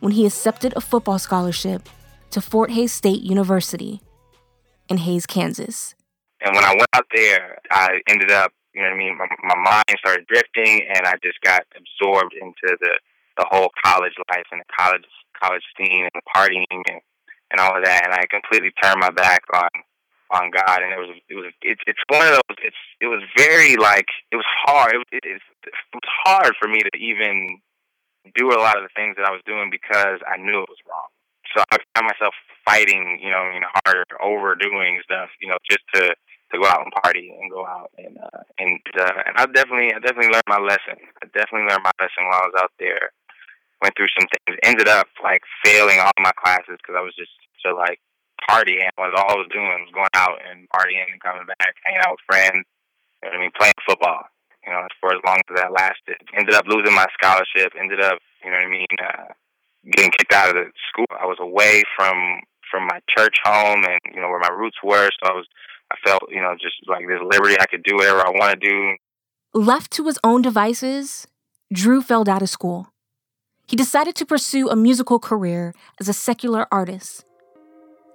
when 0.00 0.12
he 0.12 0.26
accepted 0.26 0.74
a 0.76 0.80
football 0.80 1.18
scholarship 1.18 1.88
to 2.30 2.40
Fort 2.40 2.70
Hays 2.70 2.92
State 2.92 3.22
University 3.22 4.00
in 4.88 4.98
Hays, 4.98 5.24
Kansas. 5.26 5.94
And 6.42 6.54
when 6.54 6.64
I 6.64 6.74
went 6.74 6.88
out 6.92 7.06
there, 7.14 7.58
I 7.70 8.00
ended 8.08 8.30
up, 8.30 8.52
you 8.80 8.88
know 8.88 8.96
what 8.96 8.96
I 8.96 9.04
mean, 9.04 9.18
my, 9.20 9.28
my 9.44 9.60
mind 9.60 9.92
started 10.00 10.24
drifting 10.24 10.88
and 10.88 11.04
I 11.04 11.20
just 11.22 11.36
got 11.44 11.68
absorbed 11.76 12.32
into 12.32 12.80
the, 12.80 12.96
the 13.36 13.44
whole 13.52 13.68
college 13.84 14.16
life 14.32 14.48
and 14.50 14.64
the 14.64 14.72
college 14.72 15.04
college 15.36 15.64
scene 15.76 16.08
and 16.08 16.22
partying 16.24 16.64
and, 16.88 17.04
and 17.52 17.60
all 17.60 17.76
of 17.76 17.84
that. 17.84 18.08
And 18.08 18.14
I 18.16 18.24
completely 18.32 18.72
turned 18.80 19.00
my 19.00 19.10
back 19.10 19.44
on 19.52 19.68
on 20.30 20.48
God, 20.48 20.80
and 20.80 20.94
it 20.94 20.98
was 20.98 21.10
it 21.28 21.34
was 21.34 21.52
it, 21.60 21.76
it's 21.86 22.00
one 22.08 22.24
of 22.24 22.40
those. 22.40 22.56
It's 22.64 22.82
it 23.00 23.08
was 23.08 23.20
very 23.36 23.76
like 23.76 24.08
it 24.32 24.36
was 24.36 24.48
hard. 24.64 24.94
It, 25.12 25.20
it, 25.26 25.42
it 25.66 25.72
was 25.92 26.08
hard 26.24 26.54
for 26.56 26.68
me 26.68 26.80
to 26.80 26.96
even 26.96 27.60
do 28.34 28.48
a 28.48 28.62
lot 28.62 28.78
of 28.78 28.84
the 28.84 28.94
things 28.96 29.16
that 29.16 29.26
I 29.26 29.32
was 29.32 29.42
doing 29.44 29.68
because 29.68 30.22
I 30.24 30.38
knew 30.38 30.62
it 30.62 30.70
was 30.70 30.80
wrong. 30.88 31.10
So 31.52 31.64
I 31.72 31.78
found 31.92 32.06
myself 32.06 32.32
fighting, 32.64 33.18
you 33.20 33.28
know, 33.28 33.42
I 33.42 33.52
mean, 33.52 33.66
harder, 33.84 34.06
overdoing 34.22 35.00
stuff, 35.02 35.30
you 35.40 35.48
know, 35.48 35.58
just 35.68 35.82
to 35.94 36.14
to 36.52 36.58
go 36.58 36.66
out 36.66 36.82
and 36.82 36.92
party 37.02 37.30
and 37.30 37.50
go 37.50 37.66
out 37.66 37.90
and 37.98 38.18
uh, 38.18 38.42
and 38.58 38.80
uh, 38.98 39.22
and 39.26 39.34
I 39.36 39.46
definitely 39.46 39.94
I 39.94 39.98
definitely 39.98 40.32
learned 40.34 40.50
my 40.50 40.58
lesson. 40.58 40.98
I 41.22 41.26
definitely 41.30 41.70
learned 41.70 41.86
my 41.86 41.94
lesson 42.00 42.26
while 42.26 42.42
I 42.42 42.50
was 42.50 42.58
out 42.58 42.72
there. 42.78 43.14
Went 43.82 43.94
through 43.96 44.12
some 44.18 44.28
things. 44.28 44.58
Ended 44.62 44.88
up 44.88 45.08
like 45.22 45.42
failing 45.64 45.98
all 46.00 46.12
my 46.18 46.32
classes 46.36 46.76
because 46.78 46.98
I 46.98 47.02
was 47.02 47.14
just 47.14 47.32
so 47.62 47.74
like 47.74 48.00
partying. 48.48 48.90
Was 48.98 49.14
all 49.16 49.36
I 49.36 49.40
was 49.40 49.50
doing 49.52 49.70
was 49.86 49.94
going 49.94 50.14
out 50.14 50.42
and 50.42 50.68
partying 50.74 51.06
and 51.10 51.22
coming 51.22 51.46
back, 51.46 51.74
hanging 51.86 52.02
out 52.02 52.18
with 52.18 52.28
friends. 52.28 52.66
You 53.22 53.30
know 53.30 53.36
what 53.36 53.38
I 53.38 53.40
mean? 53.40 53.54
Playing 53.56 53.80
football. 53.86 54.22
You 54.66 54.72
know, 54.76 54.84
for 55.00 55.14
as 55.16 55.24
long 55.24 55.40
as 55.40 55.56
that 55.56 55.72
lasted. 55.72 56.20
Ended 56.36 56.54
up 56.54 56.68
losing 56.68 56.92
my 56.92 57.06
scholarship. 57.16 57.72
Ended 57.78 58.02
up, 58.02 58.20
you 58.44 58.50
know 58.50 58.60
what 58.60 58.68
I 58.68 58.70
mean, 58.70 58.92
uh, 59.00 59.32
getting 59.96 60.12
kicked 60.12 60.34
out 60.34 60.50
of 60.50 60.54
the 60.54 60.68
school. 60.92 61.08
I 61.16 61.24
was 61.24 61.38
away 61.40 61.82
from 61.96 62.44
from 62.70 62.86
my 62.86 63.00
church 63.10 63.34
home 63.44 63.84
and 63.84 64.00
you 64.14 64.20
know 64.20 64.28
where 64.28 64.38
my 64.38 64.54
roots 64.54 64.78
were. 64.82 65.08
So 65.18 65.30
I 65.30 65.34
was, 65.34 65.46
I 65.90 65.96
felt, 66.04 66.22
you 66.30 66.40
know, 66.40 66.54
just 66.60 66.76
like 66.86 67.06
this 67.06 67.20
liberty. 67.22 67.56
I 67.58 67.66
could 67.66 67.82
do 67.82 67.96
whatever 67.96 68.20
I 68.20 68.30
want 68.30 68.60
to 68.60 68.68
do. 68.68 68.96
Left 69.52 69.90
to 69.92 70.06
his 70.06 70.18
own 70.22 70.42
devices, 70.42 71.26
Drew 71.72 72.00
failed 72.00 72.28
out 72.28 72.42
of 72.42 72.48
school. 72.48 72.92
He 73.66 73.76
decided 73.76 74.14
to 74.16 74.26
pursue 74.26 74.68
a 74.68 74.76
musical 74.76 75.18
career 75.18 75.74
as 76.00 76.08
a 76.08 76.12
secular 76.12 76.66
artist. 76.72 77.24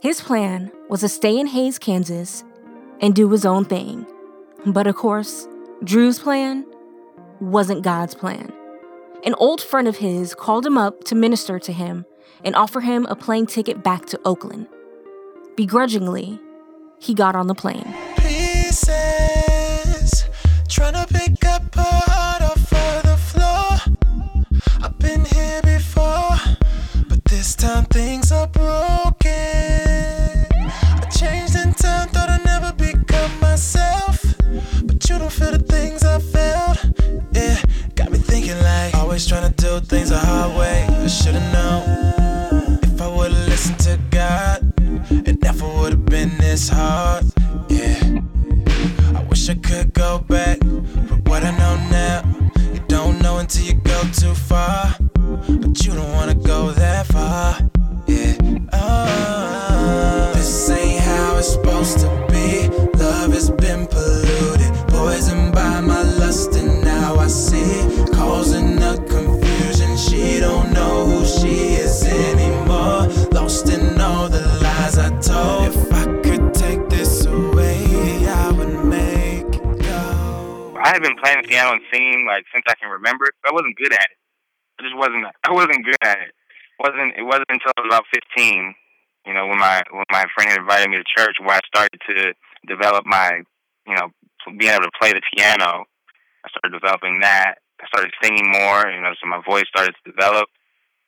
His 0.01 0.21
plan 0.21 0.71
was 0.89 1.01
to 1.01 1.09
stay 1.09 1.39
in 1.39 1.47
Hays, 1.47 1.79
Kansas, 1.79 2.43
and 3.01 3.15
do 3.15 3.29
his 3.29 3.45
own 3.45 3.65
thing. 3.65 4.05
But 4.65 4.87
of 4.87 4.95
course, 4.95 5.47
Drew's 5.83 6.19
plan 6.19 6.65
wasn't 7.39 7.83
God's 7.83 8.15
plan. 8.15 8.51
An 9.25 9.33
old 9.35 9.61
friend 9.61 9.87
of 9.87 9.97
his 9.97 10.35
called 10.35 10.65
him 10.65 10.77
up 10.77 11.03
to 11.05 11.15
minister 11.15 11.59
to 11.59 11.73
him 11.73 12.05
and 12.43 12.55
offer 12.55 12.81
him 12.81 13.05
a 13.07 13.15
plane 13.15 13.45
ticket 13.45 13.83
back 13.83 14.05
to 14.07 14.19
Oakland. 14.25 14.67
Begrudgingly, 15.55 16.39
he 17.05 17.13
got 17.13 17.35
on 17.35 17.45
the 17.45 17.53
plane. 17.53 17.93
Pieces, 18.17 18.89
the 23.03 23.17
floor. 23.17 23.77
Before, 25.63 26.35
but 27.07 27.23
this 27.25 27.55
time 27.55 27.85
this 46.55 46.69
hard. 46.69 47.34
Since 82.65 82.73
I 82.73 82.81
can 82.81 82.91
remember, 82.91 83.25
I 83.45 83.53
wasn't 83.53 83.77
good 83.77 83.93
at 83.93 84.09
it. 84.09 84.17
I 84.79 84.83
just 84.83 84.97
wasn't. 84.97 85.25
I 85.43 85.51
wasn't 85.51 85.85
good 85.85 86.01
at 86.01 86.17
it. 86.17 86.33
it 86.33 86.81
wasn't 86.81 87.13
It 87.17 87.23
wasn't 87.23 87.49
until 87.49 87.71
I 87.77 87.81
was 87.81 87.89
about 87.89 88.05
15, 88.13 88.75
you 89.27 89.33
know, 89.33 89.47
when 89.47 89.59
my 89.59 89.81
when 89.91 90.05
my 90.11 90.25
friend 90.33 90.49
had 90.49 90.59
invited 90.59 90.89
me 90.89 90.97
to 90.97 91.13
church, 91.17 91.37
where 91.39 91.57
I 91.57 91.61
started 91.65 91.99
to 92.09 92.33
develop 92.67 93.05
my, 93.05 93.41
you 93.87 93.95
know, 93.95 94.09
being 94.57 94.73
able 94.73 94.83
to 94.83 94.99
play 94.99 95.13
the 95.13 95.21
piano, 95.35 95.85
I 96.43 96.49
started 96.49 96.77
developing 96.77 97.21
that. 97.21 97.55
I 97.81 97.87
started 97.87 98.13
singing 98.23 98.49
more, 98.49 98.87
you 98.87 99.01
know, 99.01 99.13
so 99.19 99.27
my 99.27 99.41
voice 99.45 99.65
started 99.67 99.93
to 99.93 100.11
develop. 100.11 100.47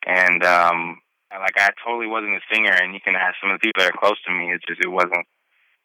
And 0.06 0.44
um 0.44 0.98
like 1.30 1.58
I 1.58 1.70
totally 1.84 2.06
wasn't 2.08 2.40
a 2.40 2.48
singer 2.52 2.72
and 2.72 2.94
you 2.94 3.00
can 3.04 3.14
ask 3.14 3.36
some 3.40 3.50
of 3.50 3.60
the 3.60 3.64
people 3.64 3.84
that 3.84 3.92
are 3.92 4.00
close 4.00 4.16
to 4.26 4.32
me, 4.32 4.52
it's 4.52 4.64
just 4.66 4.80
it 4.80 4.90
wasn't 4.90 5.26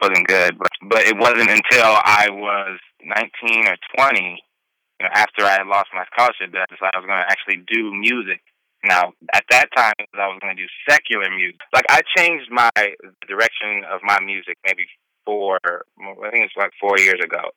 wasn't 0.02 0.28
good. 0.28 0.58
But 0.58 0.72
but 0.88 1.02
it 1.04 1.18
wasn't 1.18 1.50
until 1.50 1.98
I 2.04 2.28
was 2.32 2.80
nineteen 3.04 3.68
or 3.68 3.78
twenty, 3.96 4.44
know, 5.04 5.14
after 5.14 5.46
I 5.46 5.60
had 5.62 5.68
lost 5.68 5.90
my 5.94 6.06
scholarship 6.14 6.52
that 6.54 6.66
I 6.66 6.68
decided 6.72 6.96
I 6.96 7.00
was 7.00 7.08
gonna 7.08 7.28
actually 7.30 7.64
do 7.68 7.94
music. 7.94 8.42
Now, 8.84 9.14
at 9.32 9.46
that 9.50 9.70
time, 9.76 9.94
I 9.98 10.28
was 10.28 10.40
going 10.44 10.58
to 10.58 10.62
do 10.62 10.68
secular 10.84 11.32
music. 11.32 11.62
Like, 11.72 11.86
I 11.90 12.02
changed 12.18 12.52
my 12.52 12.70
direction 13.30 13.88
of 13.90 14.04
my 14.04 14.20
music 14.20 14.58
maybe 14.68 14.84
four, 15.24 15.58
I 15.64 16.30
think 16.32 16.44
it's 16.44 16.58
like 16.58 16.72
four 16.80 17.00
years 17.00 17.20
ago. 17.24 17.56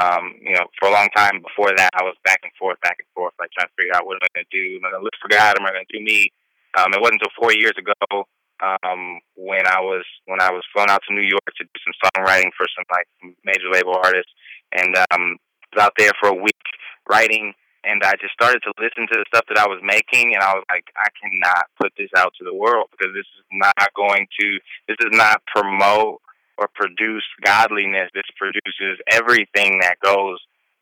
Um, 0.00 0.34
you 0.40 0.54
know, 0.54 0.66
for 0.80 0.88
a 0.88 0.92
long 0.92 1.08
time 1.14 1.42
before 1.46 1.70
that, 1.76 1.90
I 1.94 2.02
was 2.02 2.16
back 2.24 2.40
and 2.42 2.50
forth, 2.58 2.80
back 2.80 2.96
and 2.98 3.06
forth, 3.14 3.34
like 3.38 3.50
trying 3.52 3.68
to 3.68 3.76
figure 3.78 3.94
out 3.94 4.06
what 4.06 4.16
am 4.16 4.26
I 4.26 4.34
going 4.34 4.46
to 4.50 4.56
do? 4.56 4.80
Am 4.80 4.86
I 4.86 4.90
going 4.90 5.02
to 5.02 5.06
live 5.06 5.20
for 5.22 5.28
God? 5.28 5.54
Am 5.60 5.66
I 5.66 5.70
going 5.70 5.86
to 5.86 5.94
do 5.94 6.02
me? 6.02 6.32
Um, 6.74 6.90
it 6.90 7.00
wasn't 7.00 7.22
until 7.22 7.38
four 7.38 7.52
years 7.52 7.76
ago 7.78 8.26
um, 8.64 9.20
when 9.36 9.66
I 9.66 9.78
was 9.78 10.02
when 10.26 10.40
I 10.40 10.50
was 10.50 10.64
flown 10.72 10.90
out 10.90 11.02
to 11.06 11.14
New 11.14 11.26
York 11.26 11.46
to 11.58 11.64
do 11.64 11.78
some 11.84 11.94
songwriting 12.02 12.50
for 12.56 12.66
some 12.74 12.88
like 12.90 13.06
major 13.44 13.70
label 13.70 13.94
artists, 13.94 14.32
and 14.72 14.96
um, 15.12 15.36
was 15.70 15.84
out 15.84 15.92
there 15.98 16.12
for 16.18 16.30
a 16.30 16.34
week 16.34 16.64
writing. 17.08 17.54
And 17.84 18.02
I 18.02 18.12
just 18.16 18.32
started 18.32 18.62
to 18.64 18.72
listen 18.80 19.06
to 19.12 19.18
the 19.20 19.28
stuff 19.28 19.44
that 19.48 19.58
I 19.58 19.68
was 19.68 19.80
making, 19.84 20.32
and 20.32 20.42
I 20.42 20.54
was 20.54 20.64
like, 20.72 20.88
I 20.96 21.08
cannot 21.20 21.68
put 21.78 21.92
this 21.98 22.08
out 22.16 22.32
to 22.38 22.44
the 22.44 22.54
world 22.54 22.88
because 22.90 23.12
this 23.12 23.28
is 23.36 23.44
not 23.52 23.92
going 23.94 24.26
to, 24.40 24.46
this 24.88 24.96
is 25.00 25.12
not 25.12 25.42
promote 25.54 26.22
or 26.56 26.68
produce 26.74 27.24
godliness. 27.44 28.08
This 28.14 28.24
produces 28.38 29.00
everything 29.10 29.80
that 29.80 30.00
goes 30.00 30.38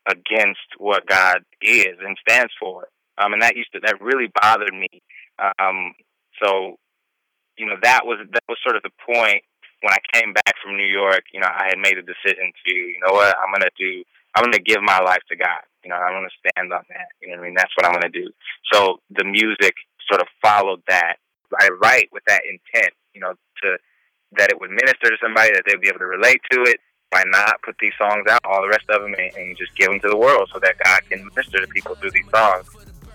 against 0.07 0.63
what 0.77 1.05
God 1.07 1.43
is 1.61 1.97
and 1.99 2.17
stands 2.27 2.53
for. 2.59 2.87
Um, 3.17 3.33
and 3.33 3.41
that 3.41 3.55
used 3.55 3.71
to 3.73 3.79
that 3.81 4.01
really 4.01 4.31
bothered 4.41 4.73
me. 4.73 5.01
Um, 5.59 5.93
so, 6.41 6.77
you 7.57 7.65
know, 7.65 7.75
that 7.83 8.05
was 8.05 8.19
that 8.31 8.43
was 8.47 8.57
sort 8.63 8.75
of 8.75 8.83
the 8.83 8.95
point 9.05 9.43
when 9.81 9.93
I 9.93 9.99
came 10.13 10.33
back 10.33 10.55
from 10.63 10.77
New 10.77 10.87
York. 10.87 11.23
You 11.33 11.39
know, 11.41 11.47
I 11.47 11.67
had 11.69 11.77
made 11.77 11.97
a 11.97 12.01
decision 12.01 12.51
to, 12.65 12.73
you 12.73 12.99
know 13.05 13.13
what, 13.13 13.35
I'm 13.37 13.53
gonna 13.53 13.73
do. 13.77 14.03
I'm 14.35 14.43
gonna 14.43 14.59
give 14.59 14.81
my 14.81 14.99
life 14.99 15.21
to 15.29 15.35
God. 15.35 15.61
You 15.83 15.89
know, 15.89 15.95
I'm 15.95 16.13
gonna 16.13 16.29
stand 16.39 16.71
on 16.71 16.83
that. 16.89 17.07
You 17.21 17.29
know 17.29 17.37
what 17.37 17.43
I 17.43 17.45
mean? 17.45 17.55
That's 17.55 17.75
what 17.75 17.85
I'm 17.85 17.93
gonna 17.93 18.09
do. 18.09 18.29
So 18.71 18.99
the 19.09 19.23
music 19.23 19.75
sort 20.09 20.21
of 20.21 20.27
followed 20.41 20.81
that. 20.87 21.17
I 21.59 21.69
write 21.81 22.09
with 22.11 22.23
that 22.27 22.41
intent. 22.45 22.93
You 23.13 23.21
know, 23.21 23.33
to 23.61 23.77
that 24.37 24.49
it 24.49 24.59
would 24.59 24.71
minister 24.71 25.09
to 25.09 25.17
somebody, 25.21 25.51
that 25.53 25.63
they'd 25.67 25.81
be 25.81 25.87
able 25.87 25.99
to 25.99 26.05
relate 26.05 26.41
to 26.51 26.63
it. 26.63 26.79
Why 27.09 27.23
not 27.27 27.61
put 27.61 27.75
these 27.79 27.93
songs 27.97 28.25
out, 28.27 28.41
all 28.43 28.61
the 28.61 28.69
rest 28.69 28.89
of 28.89 29.01
them, 29.01 29.13
and, 29.13 29.35
and 29.35 29.57
just 29.57 29.75
give 29.75 29.89
them 29.89 29.99
to 29.99 30.09
the 30.09 30.17
world 30.17 30.49
so 30.51 30.59
that 30.59 30.75
God 30.83 31.01
can 31.09 31.23
minister 31.27 31.59
to 31.59 31.67
people 31.67 31.95
through 31.95 32.11
these 32.11 32.29
songs? 32.33 32.67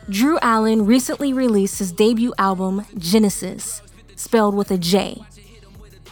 Drew 0.09 0.39
Allen 0.41 0.87
recently 0.87 1.33
released 1.33 1.81
his 1.81 1.91
debut 1.91 2.33
album, 2.39 2.83
Jenesis, 2.95 3.83
spelled 4.15 4.55
with 4.55 4.71
a 4.71 4.79
J. 4.79 5.23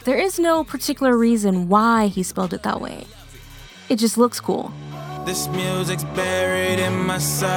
There 0.03 0.17
is 0.17 0.37
no 0.37 0.63
particular 0.63 1.17
reason 1.17 1.69
why 1.69 2.07
he 2.07 2.23
spelled 2.23 2.53
it 2.53 2.63
that 2.63 2.81
way. 2.81 3.05
It 3.89 3.95
just 3.95 4.17
looks 4.17 4.39
cool. 4.39 4.71
This 5.27 5.49
music's 5.49 6.05
buried 6.15 6.79
in 6.79 7.05
my 7.05 7.17
soul. 7.17 7.49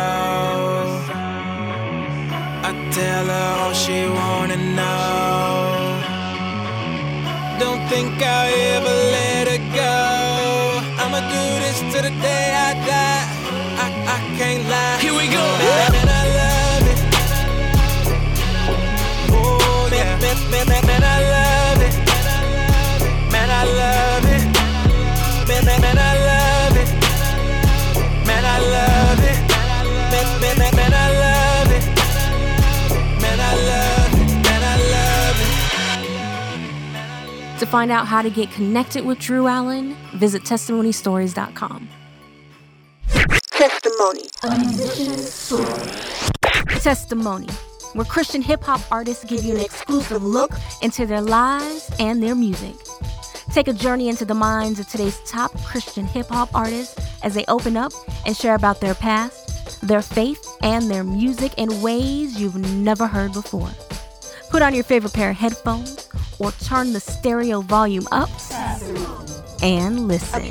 I 2.69 2.73
tell 2.91 3.27
her 3.27 3.49
all 3.61 3.73
she 3.73 4.09
wanna 4.09 4.57
know 4.57 6.01
don't 7.61 7.87
think 7.89 8.23
I'll 8.23 8.49
ever 8.75 8.97
let 9.17 9.47
her 9.53 9.63
go. 9.77 9.99
I'ma 11.03 11.21
do 11.37 11.45
this 11.65 11.79
to 11.93 11.99
the 12.07 12.15
day 12.27 12.47
I 12.69 12.73
die. 12.91 13.27
I, 13.85 13.87
I 14.17 14.19
can't 14.39 14.65
lie. 14.67 14.99
Here 14.99 15.15
we 15.15 15.29
go. 15.29 15.50
Find 37.71 37.93
out 37.93 38.05
how 38.09 38.21
to 38.21 38.31
get 38.31 38.51
connected 38.51 39.05
with 39.05 39.21
Drew 39.21 39.47
Allen, 39.47 39.97
visit 40.17 40.43
testimonystories.com. 40.43 41.89
Testimony. 43.53 44.23
Testimony, 46.81 47.47
where 47.93 48.05
Christian 48.05 48.43
hip 48.43 48.65
hop 48.65 48.81
artists 48.91 49.25
give 49.25 49.45
you 49.45 49.55
an 49.55 49.61
exclusive 49.61 50.25
look 50.25 50.51
into 50.83 51.07
their 51.07 51.21
lives 51.21 51.93
and 52.01 52.21
their 52.21 52.35
music. 52.35 52.75
Take 53.53 53.69
a 53.69 53.73
journey 53.73 54.09
into 54.09 54.25
the 54.25 54.35
minds 54.35 54.81
of 54.81 54.89
today's 54.89 55.21
top 55.25 55.57
Christian 55.63 56.07
hip 56.07 56.27
hop 56.27 56.53
artists 56.53 56.99
as 57.23 57.35
they 57.35 57.45
open 57.47 57.77
up 57.77 57.93
and 58.27 58.37
share 58.37 58.57
about 58.57 58.81
their 58.81 58.95
past, 58.95 59.81
their 59.87 60.03
faith, 60.03 60.45
and 60.63 60.91
their 60.91 61.05
music 61.05 61.53
in 61.57 61.83
ways 61.83 62.41
you've 62.41 62.57
never 62.57 63.07
heard 63.07 63.33
before. 63.33 63.71
Put 64.51 64.63
on 64.63 64.75
your 64.75 64.85
favorite 64.85 65.13
pair 65.13 65.31
of 65.31 65.37
headphones 65.37 66.09
or 66.41 66.51
turn 66.53 66.93
the 66.93 67.01
stereo 67.01 67.61
volume 67.61 68.09
up 68.11 68.31
and 69.63 70.09
listen. 70.09 70.43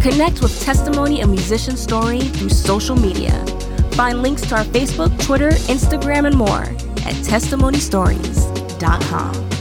Connect 0.00 0.40
with 0.40 0.58
Testimony, 0.62 1.20
and 1.20 1.30
musician 1.30 1.76
story 1.76 2.20
through 2.20 2.48
social 2.48 2.96
media. 2.96 3.44
Find 3.92 4.22
links 4.22 4.40
to 4.42 4.56
our 4.56 4.64
Facebook, 4.64 5.22
Twitter, 5.22 5.50
Instagram, 5.50 6.26
and 6.26 6.36
more 6.36 6.62
at 6.62 7.14
testimonystories.com. 7.26 9.59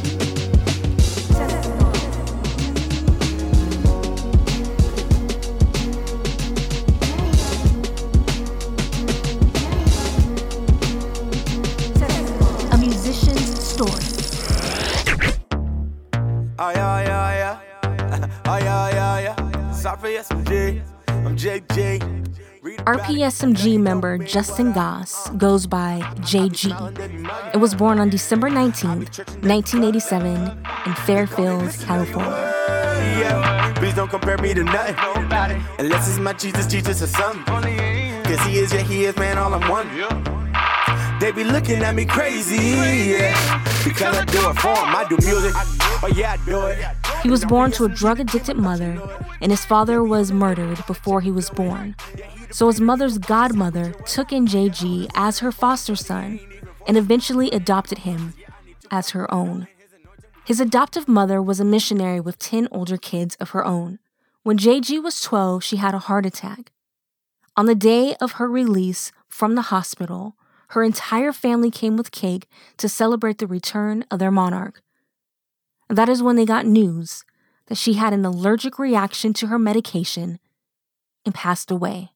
RPSMG 23.09 23.79
member 23.79 24.19
Justin 24.19 24.71
Goss 24.71 25.29
goes 25.31 25.65
by 25.65 25.99
JG. 26.17 27.55
It 27.55 27.57
was 27.57 27.73
born 27.73 27.99
on 27.99 28.09
December 28.09 28.51
19, 28.51 28.89
1987, 28.99 30.35
in 30.85 30.93
Fairfield, 30.93 31.73
California. 31.79 32.53
Yeah, 33.17 33.73
please 33.77 33.95
don't 33.95 34.11
compare 34.11 34.37
me 34.37 34.53
to 34.53 34.63
nothing. 34.63 34.95
Unless 35.79 36.07
it's 36.07 36.19
my 36.19 36.33
Jesus, 36.33 36.67
Jesus 36.67 37.01
or 37.01 37.07
something. 37.07 37.43
Cause 38.25 38.39
he 38.45 38.59
is, 38.59 38.71
yeah, 38.71 38.81
he 38.81 39.05
is, 39.05 39.17
man, 39.17 39.39
all 39.39 39.55
I'm 39.55 39.67
one. 39.67 39.87
They 41.19 41.31
be 41.31 41.43
looking 41.43 41.81
at 41.81 41.95
me 41.95 42.05
crazy, 42.05 42.57
yeah. 42.57 43.63
Because 43.83 44.17
I 44.17 44.25
do 44.25 44.49
it 44.51 44.55
for 44.57 44.75
them. 44.75 44.95
I 44.95 45.05
do 45.09 45.17
music. 45.17 45.53
Oh, 45.55 46.11
yeah, 46.15 46.33
I 46.33 46.45
do 46.45 46.67
it. 46.67 46.85
He 47.23 47.29
was 47.31 47.43
born 47.43 47.71
to 47.71 47.85
a 47.85 47.89
drug 47.89 48.19
addicted 48.19 48.55
mother, 48.55 49.01
and 49.41 49.51
his 49.51 49.65
father 49.65 50.03
was 50.03 50.31
murdered 50.31 50.85
before 50.85 51.21
he 51.21 51.31
was 51.31 51.49
born. 51.49 51.95
So 52.51 52.67
his 52.67 52.81
mother's 52.81 53.17
godmother 53.17 53.91
took 54.05 54.31
in 54.31 54.47
JG 54.47 55.09
as 55.13 55.39
her 55.39 55.51
foster 55.51 55.95
son 55.95 56.39
and 56.87 56.97
eventually 56.97 57.51
adopted 57.51 57.99
him 57.99 58.33
as 58.89 59.11
her 59.11 59.31
own. 59.33 59.67
His 60.45 60.59
adoptive 60.59 61.07
mother 61.07 61.41
was 61.41 61.59
a 61.59 61.65
missionary 61.65 62.19
with 62.19 62.39
10 62.39 62.67
older 62.71 62.97
kids 62.97 63.35
of 63.35 63.51
her 63.51 63.63
own. 63.63 63.99
When 64.41 64.57
JG 64.57 65.03
was 65.03 65.21
12, 65.21 65.63
she 65.63 65.77
had 65.77 65.93
a 65.93 65.99
heart 65.99 66.25
attack. 66.25 66.71
On 67.55 67.67
the 67.67 67.75
day 67.75 68.15
of 68.19 68.33
her 68.33 68.49
release 68.49 69.11
from 69.27 69.53
the 69.53 69.63
hospital, 69.63 70.35
her 70.69 70.83
entire 70.83 71.31
family 71.31 71.69
came 71.69 71.97
with 71.97 72.11
cake 72.11 72.47
to 72.77 72.89
celebrate 72.89 73.37
the 73.37 73.47
return 73.47 74.05
of 74.09 74.17
their 74.17 74.31
monarch. 74.31 74.81
That 75.87 76.09
is 76.09 76.23
when 76.23 76.35
they 76.35 76.45
got 76.45 76.65
news 76.65 77.23
that 77.67 77.77
she 77.77 77.93
had 77.93 78.13
an 78.13 78.25
allergic 78.25 78.79
reaction 78.79 79.33
to 79.33 79.47
her 79.47 79.59
medication 79.59 80.39
and 81.25 81.35
passed 81.35 81.69
away. 81.69 82.11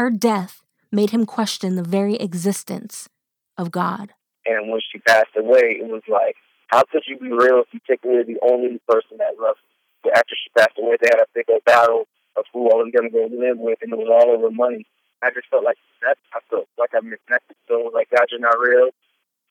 Her 0.00 0.08
death 0.08 0.64
made 0.90 1.10
him 1.10 1.26
question 1.26 1.76
the 1.76 1.84
very 1.84 2.16
existence 2.16 3.10
of 3.58 3.70
God. 3.70 4.16
And 4.46 4.72
when 4.72 4.80
she 4.80 4.98
passed 5.04 5.36
away, 5.36 5.76
it 5.84 5.84
was 5.84 6.00
like, 6.08 6.36
how 6.68 6.84
could 6.88 7.04
you 7.06 7.18
be 7.20 7.28
real 7.28 7.60
if 7.60 7.68
you 7.76 7.80
take 7.84 8.00
away 8.00 8.24
the 8.24 8.40
only 8.40 8.80
person 8.88 9.20
that 9.20 9.36
loved 9.36 9.60
you? 10.00 10.10
After 10.16 10.32
she 10.32 10.48
passed 10.56 10.80
away, 10.80 10.96
they 10.96 11.12
had 11.12 11.20
a 11.20 11.28
big 11.36 11.44
old 11.52 11.60
battle 11.68 12.08
of 12.40 12.48
who 12.54 12.72
all 12.72 12.80
was 12.80 12.88
going 12.88 13.04
to 13.04 13.12
go 13.12 13.28
live 13.28 13.60
with, 13.60 13.84
and 13.84 13.92
it 13.92 14.00
was 14.00 14.08
all 14.08 14.32
over 14.32 14.50
money. 14.50 14.88
I 15.20 15.28
just 15.28 15.52
felt 15.52 15.62
like 15.62 15.76
that. 16.00 16.16
I 16.32 16.40
felt 16.48 16.72
like 16.80 16.96
I 16.96 17.04
misconnected. 17.04 17.60
So 17.68 17.92
like, 17.92 18.08
God, 18.08 18.32
you're 18.32 18.40
not 18.40 18.56
real. 18.56 18.96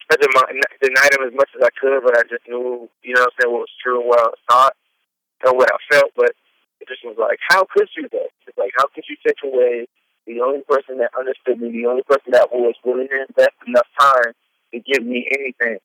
I 0.10 0.18
denied 0.18 1.14
him 1.14 1.22
as 1.22 1.38
much 1.38 1.54
as 1.54 1.62
I 1.62 1.70
could, 1.78 2.02
but 2.02 2.18
I 2.18 2.26
just 2.26 2.50
knew, 2.50 2.90
you 3.06 3.14
know, 3.14 3.22
what 3.22 3.30
I'm 3.30 3.38
saying 3.38 3.54
what 3.54 3.70
was 3.70 3.78
true 3.78 4.02
and 4.02 4.10
what 4.10 4.26
I 4.26 4.34
thought 4.50 4.76
and 5.46 5.54
what 5.54 5.70
I 5.70 5.78
felt. 5.94 6.12
But 6.18 6.34
it 6.82 6.90
just 6.90 7.06
was 7.06 7.22
like, 7.22 7.38
how 7.46 7.70
could 7.70 7.94
you 7.96 8.10
though? 8.10 8.34
It's 8.50 8.58
like, 8.58 8.74
how 8.82 8.90
could 8.90 9.06
you 9.06 9.16
take 9.22 9.38
away 9.46 9.86
the 10.28 10.42
only 10.42 10.62
person 10.68 10.98
that 11.00 11.12
understood 11.18 11.60
me, 11.60 11.72
the 11.72 11.88
only 11.88 12.04
person 12.04 12.32
that 12.32 12.52
was 12.52 12.76
willing 12.84 13.08
to 13.08 13.26
invest 13.28 13.56
enough 13.68 13.88
time 14.00 14.34
to 14.74 14.80
give 14.80 15.06
me 15.06 15.28
anything? 15.32 15.78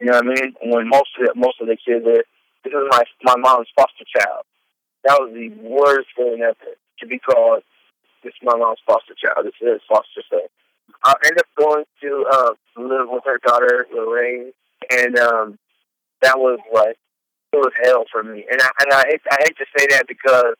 You 0.00 0.06
know 0.06 0.18
what 0.18 0.26
I 0.26 0.34
mean? 0.34 0.54
When 0.62 0.88
most 0.88 1.10
of 1.18 1.26
the, 1.26 1.32
most 1.34 1.60
of 1.60 1.68
the 1.68 1.76
kids 1.76 2.04
are, 2.06 2.24
this 2.64 2.72
is 2.72 2.88
my 2.90 3.02
my 3.22 3.36
mom's 3.36 3.68
foster 3.76 4.04
child. 4.16 4.44
That 5.04 5.20
was 5.20 5.32
the 5.34 5.50
worst 5.62 6.08
feeling 6.16 6.42
ever 6.42 6.56
to 7.00 7.06
be 7.06 7.18
called. 7.18 7.62
This 8.22 8.32
is 8.32 8.40
my 8.42 8.56
mom's 8.56 8.80
foster 8.86 9.14
child. 9.14 9.46
This 9.46 9.54
is 9.60 9.80
foster 9.88 10.22
son. 10.30 10.48
I 11.04 11.14
ended 11.24 11.40
up 11.40 11.46
going 11.56 11.84
to 12.02 12.24
uh, 12.30 12.52
live 12.76 13.08
with 13.10 13.24
her 13.26 13.38
daughter 13.46 13.86
Lorraine, 13.94 14.52
and 14.90 15.18
um, 15.18 15.58
that 16.22 16.38
was 16.38 16.58
like 16.72 16.96
it 17.52 17.56
was 17.56 17.72
hell 17.84 18.04
for 18.10 18.22
me. 18.22 18.44
And 18.50 18.60
I 18.60 18.70
and 18.80 18.92
I 18.92 19.04
hate, 19.08 19.20
I 19.30 19.36
hate 19.40 19.56
to 19.58 19.66
say 19.76 19.86
that 19.90 20.08
because 20.08 20.54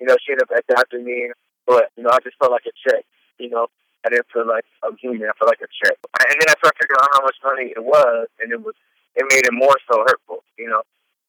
you 0.00 0.06
know 0.06 0.16
she 0.24 0.32
ended 0.32 0.48
up 0.50 0.64
adopting 0.68 1.04
me, 1.04 1.30
but 1.68 1.92
you 1.96 2.02
know 2.02 2.10
I 2.10 2.18
just 2.24 2.40
felt 2.40 2.50
like 2.50 2.64
a 2.64 2.72
check. 2.88 3.04
You 3.38 3.50
know 3.50 3.68
I 4.04 4.08
didn't 4.08 4.26
feel 4.32 4.48
like 4.48 4.64
a 4.82 4.88
human. 4.96 5.28
I 5.28 5.36
felt 5.38 5.52
like 5.52 5.60
a 5.60 5.68
check. 5.68 5.98
And 6.00 6.40
then 6.40 6.48
I 6.48 6.56
started 6.56 6.78
figuring 6.80 7.00
out 7.02 7.10
how 7.12 7.22
much 7.22 7.36
money 7.44 7.72
it 7.76 7.84
was, 7.84 8.28
and 8.40 8.50
it 8.50 8.60
was 8.64 8.74
it 9.14 9.26
made 9.28 9.44
it 9.44 9.52
more 9.52 9.76
so 9.90 10.00
hurtful. 10.08 10.42
You 10.58 10.70
know, 10.70 10.82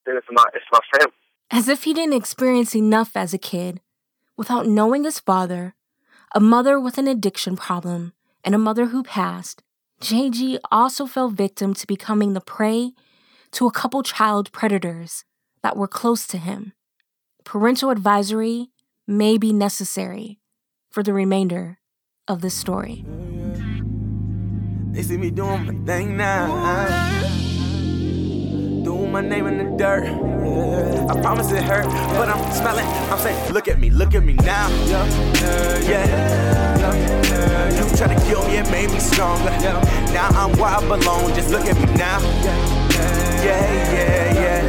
Then 0.06 0.16
it's 0.18 0.28
my 0.32 0.46
it's 0.54 0.66
my 0.72 0.80
family. 0.96 1.14
As 1.52 1.68
if 1.68 1.84
he 1.84 1.94
didn't 1.94 2.14
experience 2.14 2.76
enough 2.76 3.12
as 3.16 3.34
a 3.34 3.38
kid, 3.38 3.82
without 4.38 4.68
knowing 4.68 5.04
his 5.04 5.20
father, 5.20 5.76
a 6.34 6.40
mother 6.40 6.80
with 6.80 6.98
an 6.98 7.08
addiction 7.08 7.58
problem, 7.58 8.14
and 8.44 8.56
a 8.56 8.60
mother 8.60 8.88
who 8.88 9.04
passed, 9.04 9.64
JG 10.02 10.60
also 10.72 11.06
fell 11.06 11.30
victim 11.30 11.74
to 11.74 11.88
becoming 11.88 12.34
the 12.34 12.42
prey 12.42 12.94
to 13.52 13.68
a 13.68 13.72
couple 13.72 14.04
child 14.04 14.52
predators 14.52 15.26
that 15.64 15.76
were 15.76 15.88
close 15.88 16.28
to 16.28 16.38
him. 16.38 16.74
Parental 17.44 17.90
advisory 17.90 18.70
may 19.10 19.38
be 19.38 19.52
necessary 19.52 20.40
for 20.90 21.04
the 21.04 21.14
remainder 21.14 21.80
of 22.28 22.42
this 22.42 22.54
story. 22.54 23.04
They 24.92 25.02
see 25.04 25.18
me 25.18 25.32
doing 25.32 25.66
my 25.66 25.86
thing 25.86 26.16
now. 26.16 27.20
My 29.12 29.22
name 29.22 29.48
in 29.48 29.58
the 29.58 29.76
dirt. 29.76 30.06
I 31.10 31.20
promise 31.20 31.52
it 31.52 31.64
hurt, 31.64 31.86
but 32.14 32.30
I'm. 32.30 32.40
I'm 33.12 33.20
saying, 33.20 33.52
look 33.52 33.68
at 33.68 33.80
me, 33.80 33.90
look 33.90 34.14
at 34.14 34.24
me 34.24 34.34
now. 34.34 34.70
Yeah. 34.94 35.90
yeah. 35.90 37.74
You 37.74 37.98
try 37.98 38.14
to 38.14 38.26
kill 38.28 38.48
me, 38.48 38.58
it 38.58 38.70
made 38.70 38.92
me 38.92 39.00
stronger. 39.00 39.50
Now 40.14 40.30
I'm 40.30 40.56
where 40.60 40.70
I 40.70 40.80
belong, 40.88 41.34
just 41.34 41.50
look 41.50 41.66
at 41.66 41.76
me 41.76 41.86
now. 41.98 42.20
Yeah, 43.44 43.94
yeah, 43.94 44.34
yeah. 44.34 44.69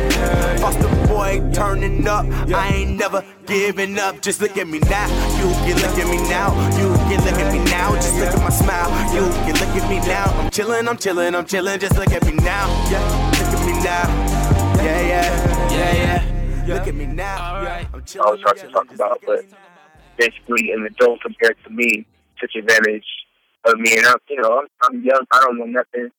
Foster 0.60 1.06
boy 1.06 1.40
turning 1.54 2.06
up. 2.06 2.26
I 2.52 2.68
ain't 2.68 2.98
never 2.98 3.24
giving 3.46 3.98
up. 3.98 4.20
Just 4.20 4.42
look 4.42 4.58
at 4.58 4.68
me 4.68 4.78
now. 4.80 5.06
You 5.38 5.48
can 5.64 5.76
look 5.80 5.96
at 5.96 6.06
me 6.06 6.18
now. 6.28 6.52
You 6.76 6.92
can 7.08 7.24
look 7.24 7.40
at 7.40 7.52
me 7.52 7.64
now. 7.64 7.94
Just 7.94 8.14
look 8.18 8.28
at 8.28 8.38
my 8.38 8.50
smile. 8.50 8.90
You 9.14 9.22
can 9.46 9.54
look 9.54 9.82
at 9.82 9.88
me 9.88 9.98
now. 10.06 10.26
I'm 10.38 10.50
chilling, 10.50 10.86
I'm 10.86 10.98
chilling, 10.98 11.34
I'm 11.34 11.46
chilling. 11.46 11.80
Just 11.80 11.96
look 11.96 12.12
at 12.12 12.24
me 12.26 12.32
now. 12.32 12.68
Yeah, 12.90 13.00
look 13.40 13.60
at 13.60 13.66
me 13.66 13.72
now. 13.82 14.84
Yeah, 14.84 15.00
yeah, 15.00 15.70
yeah, 15.72 15.94
yeah. 15.94 16.74
Look 16.74 16.86
at 16.86 16.94
me 16.94 17.06
now. 17.06 17.62
Yeah, 17.62 17.86
I'm 17.94 18.04
chilling. 18.04 18.28
I 18.28 18.30
was 18.32 18.42
hard 18.42 18.58
to 18.58 18.68
talk 18.68 18.92
about, 18.92 19.20
but 19.26 19.46
basically, 20.18 20.72
an 20.72 20.84
adult 20.84 21.22
compared 21.22 21.56
to 21.64 21.70
me 21.70 22.06
took 22.38 22.50
advantage 22.54 23.06
of 23.64 23.78
me. 23.78 23.96
And 23.96 24.06
I'm, 24.06 24.18
you 24.28 24.36
know, 24.42 24.58
I'm, 24.58 24.66
I'm 24.82 25.02
young. 25.02 25.24
I 25.32 25.40
don't 25.40 25.58
know 25.58 25.64
nothing. 25.64 26.10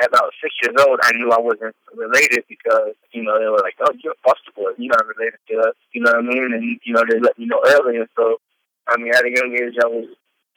At 0.00 0.08
about 0.08 0.32
six 0.42 0.54
years 0.62 0.76
old, 0.86 1.00
I 1.02 1.12
knew 1.12 1.30
I 1.30 1.40
wasn't 1.40 1.74
related 1.94 2.44
because, 2.48 2.92
you 3.12 3.22
know, 3.22 3.38
they 3.38 3.48
were 3.48 3.64
like, 3.64 3.76
oh, 3.80 3.92
you're 4.02 4.12
a 4.12 4.22
foster 4.24 4.52
boy. 4.54 4.76
You're 4.76 4.92
not 4.92 5.06
related 5.06 5.40
to 5.48 5.72
us. 5.72 5.76
You 5.92 6.02
know 6.02 6.12
what 6.12 6.24
I 6.24 6.28
mean? 6.28 6.52
And, 6.52 6.80
you 6.84 6.92
know, 6.92 7.04
they 7.08 7.18
let 7.18 7.38
me 7.38 7.46
know 7.46 7.62
early. 7.64 7.96
And 7.96 8.08
so, 8.16 8.36
I 8.88 8.96
mean, 8.96 9.14
at 9.14 9.24
a 9.24 9.32
young 9.32 9.56
age, 9.56 9.76
I 9.82 9.88
was 9.88 10.08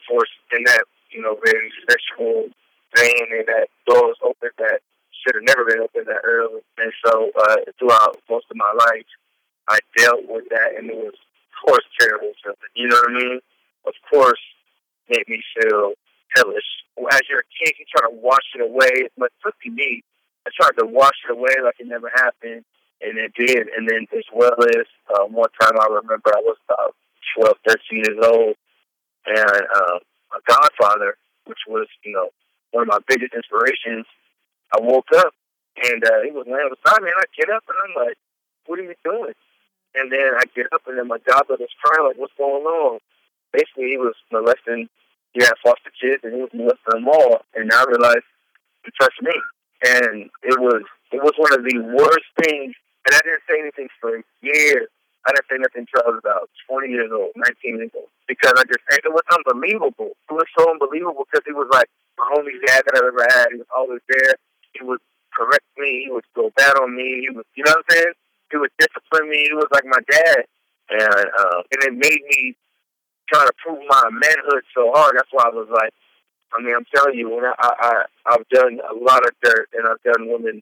forced 0.07 0.35
in 0.51 0.63
that, 0.65 0.83
you 1.11 1.21
know, 1.21 1.37
very 1.43 1.71
sexual 1.89 2.49
vein 2.95 3.27
and 3.31 3.47
that 3.47 3.67
doors 3.87 4.17
open 4.23 4.49
that 4.57 4.81
should 5.23 5.35
have 5.35 5.47
never 5.47 5.65
been 5.65 5.79
open 5.79 6.03
that 6.05 6.21
early. 6.23 6.61
And 6.77 6.91
so, 7.05 7.31
uh, 7.31 7.57
throughout 7.79 8.19
most 8.29 8.45
of 8.51 8.57
my 8.57 8.71
life, 8.75 9.07
I 9.69 9.79
dealt 9.97 10.27
with 10.27 10.49
that, 10.49 10.73
and 10.77 10.89
it 10.89 10.97
was, 10.97 11.13
of 11.13 11.57
course, 11.65 11.85
terrible. 11.99 12.33
Something, 12.43 12.69
you 12.73 12.87
know 12.87 12.95
what 12.95 13.11
I 13.11 13.13
mean? 13.13 13.39
Of 13.85 13.93
course, 14.09 14.41
made 15.09 15.27
me 15.27 15.41
feel 15.53 15.93
hellish. 16.35 16.67
As 17.11 17.21
you're 17.29 17.39
a 17.39 17.53
kid, 17.63 17.75
you 17.79 17.85
try 17.89 18.09
to 18.09 18.15
wash 18.15 18.45
it 18.55 18.61
away, 18.61 19.09
but 19.17 19.31
especially 19.39 19.71
me, 19.71 20.03
I 20.45 20.51
tried 20.55 20.77
to 20.79 20.85
wash 20.85 21.15
it 21.27 21.31
away 21.31 21.55
like 21.63 21.75
it 21.79 21.87
never 21.87 22.09
happened, 22.13 22.65
and 23.01 23.17
it 23.17 23.33
did. 23.33 23.67
And 23.75 23.87
then 23.87 24.07
as 24.15 24.25
well 24.33 24.55
as 24.59 24.85
um, 25.17 25.33
one 25.33 25.49
time 25.61 25.79
I 25.79 25.87
remember 25.87 26.31
I 26.35 26.41
was 26.43 26.57
about 26.69 26.95
12, 27.37 27.57
13 27.67 28.03
years 28.03 28.19
old, 28.25 28.55
and 29.25 29.61
uh, 29.75 29.99
my 30.31 30.39
godfather, 30.47 31.15
which 31.45 31.59
was, 31.67 31.87
you 32.03 32.13
know, 32.13 32.29
one 32.71 32.83
of 32.83 32.87
my 32.87 32.99
biggest 33.07 33.33
inspirations, 33.33 34.05
I 34.75 34.79
woke 34.81 35.09
up 35.15 35.33
and 35.83 36.03
uh, 36.03 36.21
he 36.23 36.31
was 36.31 36.45
laying 36.47 36.69
beside 36.69 37.01
me, 37.01 37.09
and 37.09 37.19
I 37.19 37.27
get 37.35 37.49
up 37.49 37.63
and 37.67 37.77
I'm 37.79 38.05
like, 38.05 38.17
"What 38.65 38.79
are 38.79 38.83
you 38.83 38.95
doing?" 39.03 39.33
And 39.95 40.11
then 40.11 40.35
I 40.37 40.43
get 40.55 40.67
up, 40.73 40.83
and 40.87 40.97
then 40.97 41.07
my 41.07 41.19
godbrother's 41.19 41.73
crying, 41.81 42.07
like, 42.07 42.17
"What's 42.17 42.33
going 42.37 42.63
on?" 42.63 42.99
Basically, 43.51 43.89
he 43.89 43.97
was 43.97 44.15
molesting 44.31 44.89
he 45.33 45.43
had 45.43 45.53
foster 45.63 45.91
kids 46.01 46.23
and 46.23 46.33
he 46.33 46.41
was 46.41 46.53
molesting 46.53 47.05
them 47.05 47.07
all. 47.07 47.41
And 47.55 47.71
I 47.71 47.85
realized 47.85 48.25
he 48.83 48.91
touched 48.99 49.21
me. 49.21 49.33
And 49.79 50.29
it 50.43 50.59
was 50.59 50.83
it 51.11 51.21
was 51.23 51.33
one 51.37 51.53
of 51.53 51.63
the 51.63 51.79
worst 51.79 52.29
things. 52.43 52.75
And 53.07 53.15
I 53.15 53.21
didn't 53.23 53.45
say 53.47 53.57
anything 53.59 53.87
for 54.01 54.21
years. 54.41 54.87
I 55.25 55.31
didn't 55.31 55.49
say 55.49 55.57
nothing 55.59 55.85
until 55.87 56.03
I 56.05 56.09
was 56.15 56.21
about 56.23 56.49
20 56.67 56.89
years 56.89 57.11
old, 57.11 57.31
19 57.35 57.77
years 57.77 57.91
old. 57.95 58.07
Because 58.27 58.53
I 58.55 58.63
just, 58.63 58.79
it 58.91 59.11
was 59.11 59.25
unbelievable. 59.31 60.15
It 60.29 60.35
was 60.35 60.47
so 60.57 60.69
unbelievable 60.69 61.25
because 61.27 61.43
he 61.45 61.51
was 61.51 61.67
like 61.71 61.89
my 62.17 62.27
only 62.37 62.55
dad 62.65 62.83
that 62.87 62.99
I've 62.99 63.09
ever 63.09 63.25
had. 63.27 63.51
He 63.51 63.59
was 63.59 63.71
always 63.75 64.01
there. 64.07 64.35
He 64.73 64.83
would 64.83 64.99
correct 65.33 65.65
me. 65.77 66.07
He 66.07 66.11
would 66.11 66.27
go 66.35 66.51
bad 66.55 66.75
on 66.79 66.95
me. 66.95 67.27
He 67.27 67.29
was, 67.31 67.45
you 67.55 67.63
know 67.63 67.73
what 67.73 67.85
I'm 67.89 67.95
saying? 67.95 68.13
He 68.51 68.57
would 68.57 68.71
discipline 68.77 69.29
me. 69.29 69.47
He 69.47 69.55
was 69.55 69.67
like 69.71 69.85
my 69.85 70.01
dad. 70.09 70.43
And, 70.89 71.25
uh, 71.37 71.59
and 71.71 71.79
it 71.83 71.93
made 71.93 72.21
me 72.29 72.55
trying 73.31 73.47
to 73.47 73.53
prove 73.63 73.79
my 73.87 74.09
manhood 74.11 74.63
so 74.75 74.91
hard. 74.93 75.15
That's 75.15 75.31
why 75.31 75.45
I 75.45 75.55
was 75.55 75.69
like, 75.71 75.93
I 76.53 76.61
mean, 76.61 76.75
I'm 76.75 76.85
telling 76.93 77.17
you, 77.17 77.29
when 77.29 77.45
I, 77.45 77.53
I 77.59 77.93
I've 78.25 78.47
done 78.49 78.81
a 78.81 78.95
lot 78.97 79.25
of 79.25 79.31
dirt, 79.43 79.69
and 79.73 79.87
I've 79.87 80.01
done 80.01 80.29
women 80.29 80.61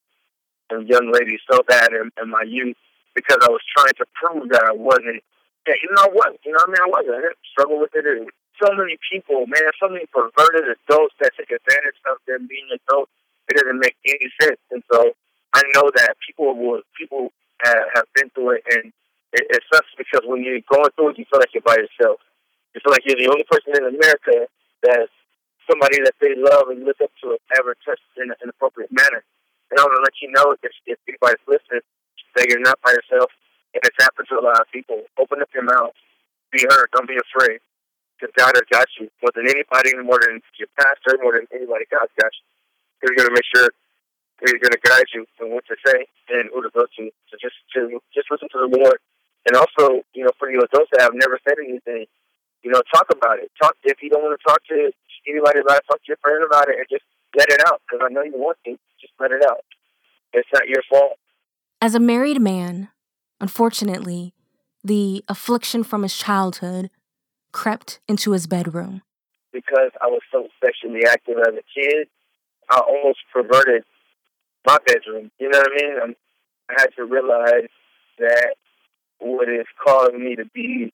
and 0.69 0.87
young 0.87 1.11
ladies 1.11 1.39
so 1.49 1.63
bad 1.67 1.93
in, 1.93 2.11
in 2.21 2.29
my 2.29 2.43
youth 2.45 2.75
because 3.15 3.39
I 3.41 3.49
was 3.49 3.63
trying 3.71 3.95
to 3.97 4.05
prove 4.13 4.49
that 4.49 4.63
I 4.67 4.73
wasn't. 4.73 5.23
Yeah, 5.65 5.75
you 5.81 5.89
know 5.95 6.11
what? 6.11 6.35
You 6.45 6.51
know 6.51 6.59
what 6.63 6.69
I 6.69 6.71
mean? 6.71 6.83
I 6.83 6.91
wasn't. 6.91 7.15
I 7.15 7.21
didn't 7.27 7.43
struggle 7.51 7.79
with 7.79 7.91
it. 7.95 8.05
And 8.05 8.27
so 8.61 8.71
many 8.75 8.97
people, 9.11 9.47
man, 9.47 9.71
so 9.79 9.87
many 9.87 10.05
perverted 10.11 10.75
adults 10.75 11.15
that 11.19 11.31
take 11.37 11.51
advantage 11.51 11.99
of 12.11 12.17
them 12.27 12.47
being 12.47 12.67
adults. 12.71 13.11
It 13.47 13.55
doesn't 13.55 13.79
make 13.79 13.95
any 14.05 14.27
sense. 14.41 14.59
And 14.71 14.83
so 14.91 15.15
I 15.53 15.63
know 15.73 15.91
that 15.95 16.15
people 16.25 16.55
will 16.55 16.81
people 16.99 17.31
have, 17.63 17.87
have 17.95 18.07
been 18.13 18.29
through 18.31 18.59
it, 18.59 18.63
and 18.71 18.91
it, 19.33 19.43
it 19.49 19.63
sucks 19.71 19.91
because 19.97 20.21
when 20.25 20.43
you're 20.43 20.63
going 20.71 20.91
through 20.95 21.15
it, 21.15 21.17
you 21.17 21.25
feel 21.31 21.39
like 21.39 21.53
you're 21.53 21.63
by 21.63 21.77
yourself. 21.79 22.19
You 22.77 22.85
feel 22.85 22.93
like 22.93 23.09
you're 23.09 23.17
the 23.17 23.33
only 23.33 23.41
person 23.49 23.73
in 23.73 23.89
America 23.89 24.45
that 24.85 25.09
somebody 25.65 25.97
that 26.05 26.13
they 26.21 26.37
love 26.37 26.69
and 26.69 26.85
look 26.85 27.01
up 27.01 27.09
to 27.25 27.33
ever 27.57 27.73
touched 27.81 28.05
in 28.21 28.29
an 28.29 28.37
inappropriate 28.45 28.93
manner. 28.93 29.25
And 29.73 29.81
I 29.81 29.81
want 29.81 29.97
to 29.97 30.05
let 30.05 30.13
you 30.21 30.29
know 30.29 30.53
if, 30.53 30.69
if 30.85 31.01
anybody's 31.09 31.41
listening 31.49 31.81
that 32.37 32.45
you're 32.45 32.61
not 32.61 32.77
by 32.85 32.93
yourself, 32.93 33.33
and 33.73 33.81
it's 33.81 33.97
happened 33.97 34.29
to 34.29 34.37
a 34.37 34.45
lot 34.45 34.61
of 34.61 34.69
people. 34.69 35.01
Open 35.17 35.41
up 35.41 35.49
your 35.57 35.65
mouth. 35.65 35.97
Be 36.53 36.61
heard. 36.69 36.93
Don't 36.93 37.09
be 37.09 37.17
afraid. 37.17 37.65
Because 38.13 38.29
God 38.37 38.53
has 38.53 38.69
got 38.69 38.85
you 39.01 39.09
more 39.25 39.33
than 39.33 39.49
anybody, 39.49 39.97
more 39.97 40.21
than 40.21 40.37
your 40.61 40.69
pastor, 40.77 41.17
more 41.17 41.33
than 41.33 41.49
anybody. 41.49 41.89
God's 41.89 42.13
got 42.13 42.29
you. 42.29 42.45
He's 43.01 43.17
going 43.17 43.29
to 43.29 43.33
make 43.33 43.49
sure 43.49 43.73
He's 44.45 44.61
going 44.61 44.77
to 44.77 44.81
guide 44.85 45.09
you 45.17 45.25
on 45.41 45.49
what 45.49 45.65
to 45.65 45.75
say 45.81 46.05
and 46.29 46.53
who 46.53 46.61
to 46.61 46.69
go 46.69 46.85
to. 46.85 47.03
So 47.33 47.41
just 47.41 47.57
to 47.73 47.97
just 48.13 48.29
listen 48.29 48.53
to 48.53 48.69
the 48.69 48.69
Lord. 48.69 49.01
And 49.49 49.57
also, 49.57 50.05
you 50.13 50.21
know, 50.21 50.33
for 50.37 50.49
you 50.49 50.61
adults 50.61 50.93
that 50.93 51.01
have 51.01 51.17
never 51.17 51.41
said 51.41 51.57
anything, 51.57 52.05
you 52.67 52.73
know, 52.73 52.81
talk 52.93 53.07
about 53.09 53.39
it. 53.39 53.49
Talk 53.61 53.77
if 53.85 54.03
you 54.03 54.09
don't 54.09 54.23
want 54.23 54.37
to 54.37 54.43
talk 54.45 54.61
to 54.65 54.91
anybody 55.25 55.59
about 55.59 55.77
it, 55.77 55.83
talk 55.89 55.99
to 55.99 56.07
your 56.09 56.17
friend 56.21 56.43
about 56.45 56.67
it, 56.67 56.75
and 56.75 56.85
just 56.91 57.03
let 57.37 57.49
it 57.49 57.61
out. 57.65 57.81
Because 57.87 58.05
I 58.05 58.11
know 58.13 58.23
you 58.23 58.33
want 58.35 58.57
to. 58.65 58.71
Just 58.99 59.13
let 59.21 59.31
it 59.31 59.41
out. 59.49 59.63
It's 60.33 60.49
not 60.53 60.67
your 60.67 60.83
fault. 60.89 61.17
As 61.81 61.95
a 61.95 61.99
married 61.99 62.41
man, 62.41 62.89
unfortunately, 63.39 64.33
the 64.83 65.23
affliction 65.29 65.85
from 65.85 66.03
his 66.03 66.17
childhood 66.17 66.89
crept 67.53 68.01
into 68.05 68.33
his 68.33 68.47
bedroom. 68.47 69.01
Because 69.53 69.91
I 70.01 70.07
was 70.07 70.21
so 70.29 70.49
sexually 70.61 71.05
active 71.05 71.37
as 71.39 71.53
a 71.53 71.63
kid, 71.73 72.09
I 72.69 72.79
almost 72.79 73.19
perverted 73.31 73.83
my 74.65 74.77
bedroom. 74.85 75.31
You 75.39 75.49
know 75.49 75.59
what 75.59 75.71
I 75.71 75.75
mean? 75.75 75.99
I'm, 76.03 76.15
I 76.69 76.81
had 76.81 76.89
to 76.97 77.05
realize 77.05 77.69
that 78.19 78.55
what 79.19 79.47
is 79.47 79.67
causing 79.81 80.25
me 80.25 80.35
to 80.35 80.43
be 80.53 80.91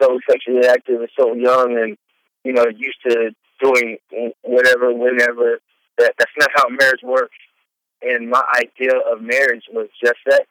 so 0.00 0.18
sexually 0.28 0.66
active 0.66 1.00
and 1.00 1.10
so 1.18 1.34
young 1.34 1.78
and, 1.78 1.96
you 2.44 2.52
know, 2.52 2.64
used 2.76 2.98
to 3.08 3.30
doing 3.60 3.98
whatever, 4.42 4.92
whenever. 4.92 5.58
That 5.98 6.14
That's 6.18 6.30
not 6.38 6.50
how 6.54 6.68
marriage 6.68 7.02
works. 7.02 7.36
And 8.02 8.28
my 8.28 8.42
idea 8.56 8.98
of 9.10 9.22
marriage 9.22 9.64
was 9.72 9.88
just 10.02 10.16
sex. 10.28 10.46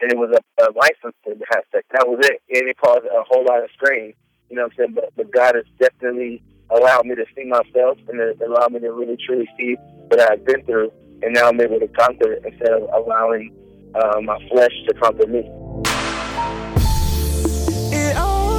And 0.00 0.12
it 0.12 0.18
was 0.18 0.30
a, 0.36 0.64
a 0.64 0.68
license 0.72 1.16
to 1.24 1.30
have 1.50 1.64
sex. 1.72 1.86
That 1.92 2.06
was 2.06 2.24
it. 2.26 2.42
And 2.50 2.68
it 2.68 2.76
caused 2.76 3.06
a 3.06 3.24
whole 3.28 3.44
lot 3.44 3.64
of 3.64 3.70
strain. 3.74 4.12
You 4.50 4.56
know 4.56 4.64
what 4.64 4.72
I'm 4.72 4.76
saying? 4.76 4.94
But, 4.94 5.12
but 5.16 5.32
God 5.32 5.54
has 5.54 5.64
definitely 5.80 6.42
allowed 6.70 7.06
me 7.06 7.14
to 7.14 7.24
see 7.34 7.44
myself 7.44 7.98
and 8.08 8.20
it 8.20 8.40
allowed 8.42 8.72
me 8.72 8.80
to 8.80 8.92
really 8.92 9.16
truly 9.24 9.48
see 9.58 9.76
what 10.08 10.20
I've 10.20 10.44
been 10.44 10.62
through. 10.64 10.92
And 11.22 11.32
now 11.32 11.48
I'm 11.48 11.60
able 11.60 11.80
to 11.80 11.88
conquer 11.88 12.34
it 12.34 12.42
instead 12.44 12.72
of 12.72 12.82
allowing 12.94 13.54
uh, 13.94 14.20
my 14.20 14.38
flesh 14.48 14.72
to 14.88 14.94
conquer 14.94 15.26
me 15.26 15.48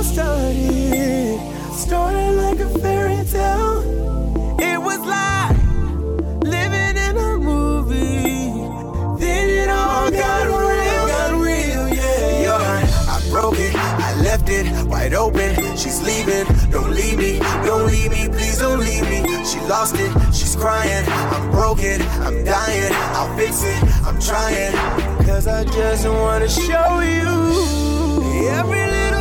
started, 0.03 1.39
started 1.73 2.31
like 2.33 2.60
a 2.60 2.69
fairy 2.79 3.23
tale. 3.25 3.81
It 4.60 4.81
was 4.81 4.99
like 5.05 5.57
living 6.43 6.95
in 6.97 7.17
a 7.17 7.38
movie. 7.38 8.51
Then 9.19 9.49
it 9.49 9.69
all 9.69 10.12
got 10.12 10.45
real, 10.47 11.07
got 11.07 11.31
real, 11.33 11.88
yeah. 11.89 12.43
Yo, 12.43 12.55
I 12.55 13.21
broke 13.29 13.60
it, 13.60 13.75
I 13.75 14.21
left 14.21 14.49
it 14.49 14.67
wide 14.88 15.13
open. 15.13 15.55
She's 15.75 16.01
leaving, 16.03 16.45
don't 16.69 16.91
leave 16.91 17.17
me, 17.17 17.39
don't 17.65 17.88
leave 17.88 18.12
me, 18.12 18.27
please 18.29 18.60
don't 18.60 18.79
leave 18.79 19.03
me. 19.10 19.45
She 19.45 19.60
lost 19.62 19.95
it, 19.97 20.12
she's 20.33 20.55
crying. 20.55 21.05
I'm 21.07 21.51
broken, 21.51 22.01
I'm 22.21 22.43
dying. 22.43 22.91
I'll 23.15 23.36
fix 23.38 23.63
it, 23.63 23.83
I'm 24.05 24.19
trying. 24.19 24.73
Cause 25.25 25.47
I 25.47 25.63
just 25.65 26.07
wanna 26.07 26.49
show 26.49 26.99
you 26.99 28.47
every 28.49 28.88
Let 28.91 29.16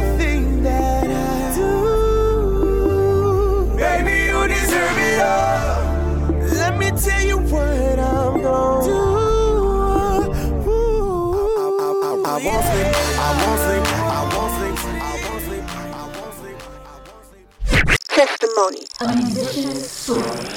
Testimony. 18.09 18.83
A 19.01 19.15
musician's 19.15 19.91
story. 19.91 20.49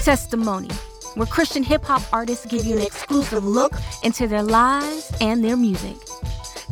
Testimony, 0.00 0.68
where 1.14 1.26
Christian 1.26 1.62
hip 1.62 1.84
hop 1.84 2.02
artists 2.12 2.46
give 2.46 2.64
you 2.64 2.76
an 2.76 2.82
exclusive 2.82 3.44
look 3.44 3.74
into 4.02 4.26
their 4.26 4.42
lives 4.42 5.12
and 5.20 5.44
their 5.44 5.56
music. 5.56 5.96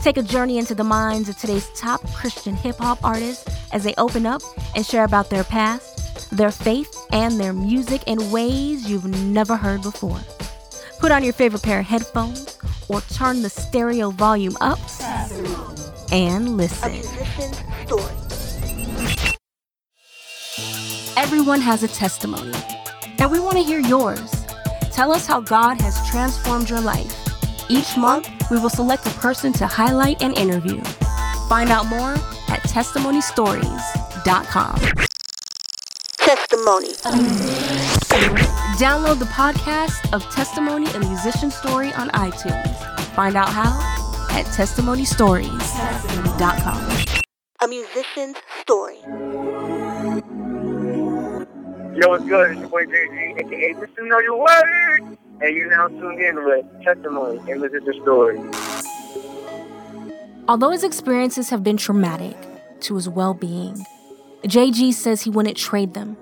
Take 0.08 0.16
a 0.16 0.22
journey 0.22 0.56
into 0.56 0.74
the 0.74 0.84
minds 0.84 1.28
of 1.28 1.36
today's 1.36 1.68
top 1.76 2.00
Christian 2.14 2.54
hip 2.56 2.76
hop 2.78 3.04
artists 3.04 3.44
as 3.72 3.84
they 3.84 3.92
open 3.98 4.24
up 4.24 4.40
and 4.74 4.86
share 4.86 5.04
about 5.04 5.28
their 5.28 5.44
past 5.44 5.98
their 6.30 6.50
faith, 6.50 6.94
and 7.12 7.38
their 7.38 7.52
music 7.52 8.02
in 8.06 8.30
ways 8.30 8.88
you've 8.88 9.06
never 9.06 9.54
heard 9.54 9.82
before. 9.82 10.18
Put 10.98 11.12
on 11.12 11.22
your 11.22 11.34
favorite 11.34 11.62
pair 11.62 11.80
of 11.80 11.86
headphones 11.86 12.58
or 12.88 13.02
turn 13.02 13.42
the 13.42 13.50
stereo 13.50 14.10
volume 14.10 14.56
up 14.62 14.78
and 16.10 16.56
listen. 16.56 16.92
Everyone 21.18 21.60
has 21.60 21.82
a 21.82 21.88
testimony, 21.88 22.54
and 23.18 23.30
we 23.30 23.40
want 23.40 23.56
to 23.56 23.62
hear 23.62 23.80
yours. 23.80 24.46
Tell 24.90 25.12
us 25.12 25.26
how 25.26 25.40
God 25.40 25.78
has 25.82 26.08
transformed 26.10 26.70
your 26.70 26.80
life. 26.80 27.14
Each 27.68 27.94
month, 27.96 28.30
we 28.50 28.58
will 28.58 28.70
select 28.70 29.06
a 29.06 29.10
person 29.10 29.52
to 29.54 29.66
highlight 29.66 30.22
and 30.22 30.36
interview. 30.36 30.80
Find 31.48 31.70
out 31.70 31.86
more 31.86 32.12
at 32.48 32.62
testimonystories.com 32.62 35.06
testimony. 36.28 36.92
Download 38.76 39.18
the 39.18 39.24
podcast 39.32 40.12
of 40.12 40.22
Testimony 40.30 40.84
a 40.92 40.98
Musician 40.98 41.50
Story 41.50 41.90
on 41.94 42.10
iTunes. 42.10 42.76
Find 43.14 43.34
out 43.34 43.48
how 43.48 43.72
at 44.30 44.44
testimonystories.com. 44.46 47.24
A 47.60 47.66
musician's 47.66 48.36
story. 48.60 48.98
Yo, 51.96 52.10
what's 52.10 52.24
good? 52.24 52.50
It's 52.50 52.60
your 52.60 52.68
boy 52.68 52.84
JG, 52.84 53.40
aka 53.40 53.72
Mr. 53.72 54.06
Know 54.06 54.18
Your 54.18 54.36
Word. 54.38 55.16
And 55.40 55.54
you're 55.54 55.70
now 55.70 55.88
tuned 55.88 56.20
in 56.20 56.44
with 56.44 56.66
Testimony 56.82 57.38
and 57.50 57.60
Musician 57.60 58.02
Story. 58.02 58.38
Although 60.48 60.70
his 60.70 60.82
experiences 60.82 61.50
have 61.50 61.62
been 61.62 61.76
traumatic 61.76 62.36
to 62.80 62.96
his 62.96 63.08
well 63.08 63.34
being, 63.34 63.84
JG 64.44 64.92
says 64.94 65.22
he 65.22 65.30
wouldn't 65.30 65.56
trade 65.56 65.94
them 65.94 66.16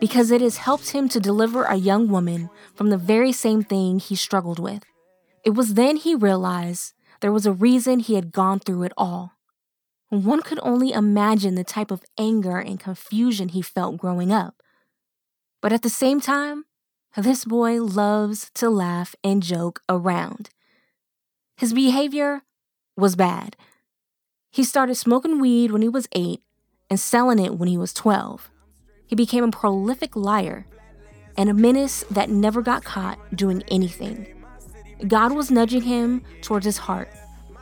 because 0.00 0.32
it 0.32 0.40
has 0.40 0.56
helped 0.56 0.90
him 0.90 1.08
to 1.08 1.20
deliver 1.20 1.64
a 1.64 1.76
young 1.76 2.08
woman 2.08 2.50
from 2.74 2.90
the 2.90 2.98
very 2.98 3.30
same 3.30 3.62
thing 3.62 4.00
he 4.00 4.16
struggled 4.16 4.58
with. 4.58 4.82
It 5.44 5.50
was 5.50 5.74
then 5.74 5.96
he 5.96 6.14
realized 6.14 6.94
there 7.20 7.30
was 7.30 7.46
a 7.46 7.52
reason 7.52 8.00
he 8.00 8.16
had 8.16 8.32
gone 8.32 8.58
through 8.58 8.82
it 8.82 8.92
all. 8.96 9.32
One 10.08 10.42
could 10.42 10.58
only 10.62 10.92
imagine 10.92 11.54
the 11.54 11.64
type 11.64 11.90
of 11.90 12.02
anger 12.18 12.58
and 12.58 12.80
confusion 12.80 13.50
he 13.50 13.62
felt 13.62 13.96
growing 13.96 14.32
up. 14.32 14.60
But 15.60 15.72
at 15.72 15.82
the 15.82 15.88
same 15.88 16.20
time, 16.20 16.64
this 17.20 17.44
boy 17.44 17.82
loves 17.82 18.50
to 18.54 18.70
laugh 18.70 19.14
and 19.22 19.42
joke 19.42 19.82
around. 19.88 20.48
His 21.56 21.74
behavior 21.74 22.42
was 22.96 23.16
bad. 23.16 23.56
He 24.50 24.64
started 24.64 24.94
smoking 24.94 25.38
weed 25.38 25.70
when 25.70 25.82
he 25.82 25.88
was 25.88 26.08
eight 26.12 26.40
and 26.88 26.98
selling 26.98 27.38
it 27.38 27.56
when 27.56 27.68
he 27.68 27.76
was 27.76 27.92
12. 27.92 28.50
He 29.06 29.14
became 29.14 29.44
a 29.44 29.50
prolific 29.50 30.16
liar 30.16 30.66
and 31.36 31.50
a 31.50 31.54
menace 31.54 32.04
that 32.10 32.30
never 32.30 32.62
got 32.62 32.84
caught 32.84 33.18
doing 33.36 33.62
anything. 33.68 34.26
God 35.06 35.32
was 35.32 35.50
nudging 35.50 35.82
him 35.82 36.22
towards 36.42 36.64
his 36.64 36.78
heart, 36.78 37.10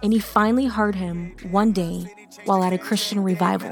and 0.03 0.13
he 0.13 0.19
finally 0.19 0.67
heard 0.67 0.95
him 0.95 1.35
one 1.51 1.73
day 1.73 2.07
while 2.45 2.63
at 2.63 2.73
a 2.73 2.79
Christian 2.79 3.23
revival. 3.23 3.71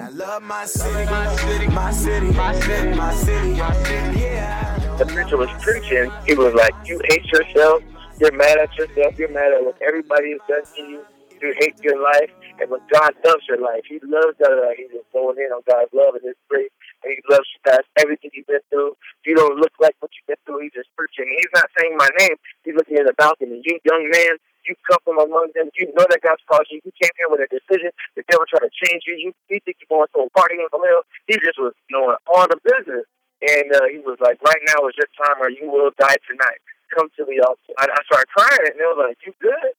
The 4.99 5.07
preacher 5.07 5.39
was 5.39 5.47
preaching. 5.63 6.11
He 6.27 6.35
was 6.35 6.51
like, 6.59 6.75
You 6.83 6.99
hate 7.07 7.23
yourself. 7.31 7.87
You're 8.19 8.35
mad 8.35 8.59
at 8.59 8.75
yourself. 8.75 9.15
You're 9.15 9.31
mad 9.31 9.55
at 9.55 9.63
what 9.63 9.79
everybody 9.79 10.35
has 10.35 10.43
done 10.51 10.67
to 10.75 10.83
you. 10.91 11.01
You 11.39 11.55
hate 11.63 11.79
your 11.87 12.03
life. 12.03 12.35
And 12.59 12.67
when 12.67 12.83
God 12.91 13.15
loves 13.23 13.47
your 13.47 13.63
life, 13.63 13.87
He 13.87 14.03
loves 14.03 14.35
that 14.43 14.51
life. 14.51 14.75
He's 14.75 14.91
just 14.91 15.07
going 15.15 15.39
in 15.39 15.55
on 15.55 15.63
God's 15.71 15.95
love 15.95 16.19
and 16.19 16.27
His 16.27 16.35
grace. 16.51 16.75
And 17.07 17.15
He 17.15 17.23
loves 17.31 17.47
you 17.47 17.63
past 17.63 17.87
everything 17.95 18.35
you've 18.35 18.51
been 18.51 18.59
through. 18.75 18.99
If 19.23 19.31
You 19.31 19.39
don't 19.39 19.63
look 19.63 19.71
like 19.79 19.95
what 20.03 20.11
you've 20.19 20.27
been 20.27 20.43
through. 20.43 20.67
He's 20.67 20.75
just 20.75 20.91
preaching. 20.99 21.31
He's 21.31 21.55
not 21.55 21.71
saying 21.79 21.95
my 21.95 22.11
name. 22.19 22.35
He's 22.67 22.75
looking 22.75 22.99
in 22.99 23.07
the 23.07 23.15
balcony. 23.15 23.63
You 23.63 23.79
young 23.87 24.11
man, 24.11 24.43
you 24.67 24.75
come 24.91 24.99
from 25.07 25.23
among 25.23 25.55
them. 25.55 25.71
You 25.79 25.95
know 25.95 26.11
that 26.11 26.27
God's 26.27 26.43
called 26.51 26.67
you. 26.75 26.83
You 26.83 26.91
came 26.99 27.15
here 27.23 27.31
with 27.31 27.39
a 27.39 27.49
decision. 27.55 27.95
The 28.19 28.27
devil 28.27 28.51
tried 28.51 28.67
to 28.67 28.75
change 28.75 29.07
you. 29.07 29.15
You, 29.15 29.63
think 29.63 29.79
you're 29.79 29.87
going 29.87 30.11
to 30.11 30.27
a 30.27 30.31
party 30.35 30.59
in 30.59 30.67
Vallejo. 30.75 31.07
He 31.31 31.39
just 31.39 31.63
was 31.63 31.71
knowing 31.87 32.19
all 32.27 32.51
the 32.51 32.59
business. 32.67 33.07
And 33.39 33.71
uh, 33.71 33.87
he 33.87 34.03
was 34.03 34.19
like, 34.19 34.43
right 34.43 34.63
now 34.67 34.89
is 34.91 34.99
your 34.99 35.11
time 35.15 35.39
or 35.39 35.51
you 35.51 35.71
will 35.71 35.91
die 35.99 36.19
tonight. 36.27 36.59
Come 36.95 37.09
to 37.17 37.25
the 37.25 37.39
altar. 37.47 37.75
I, 37.79 37.87
I 37.87 38.01
started 38.09 38.29
crying, 38.33 38.67
and 38.73 38.81
they 38.81 38.89
was 38.89 38.99
like, 38.99 39.19
you 39.23 39.33
good? 39.39 39.73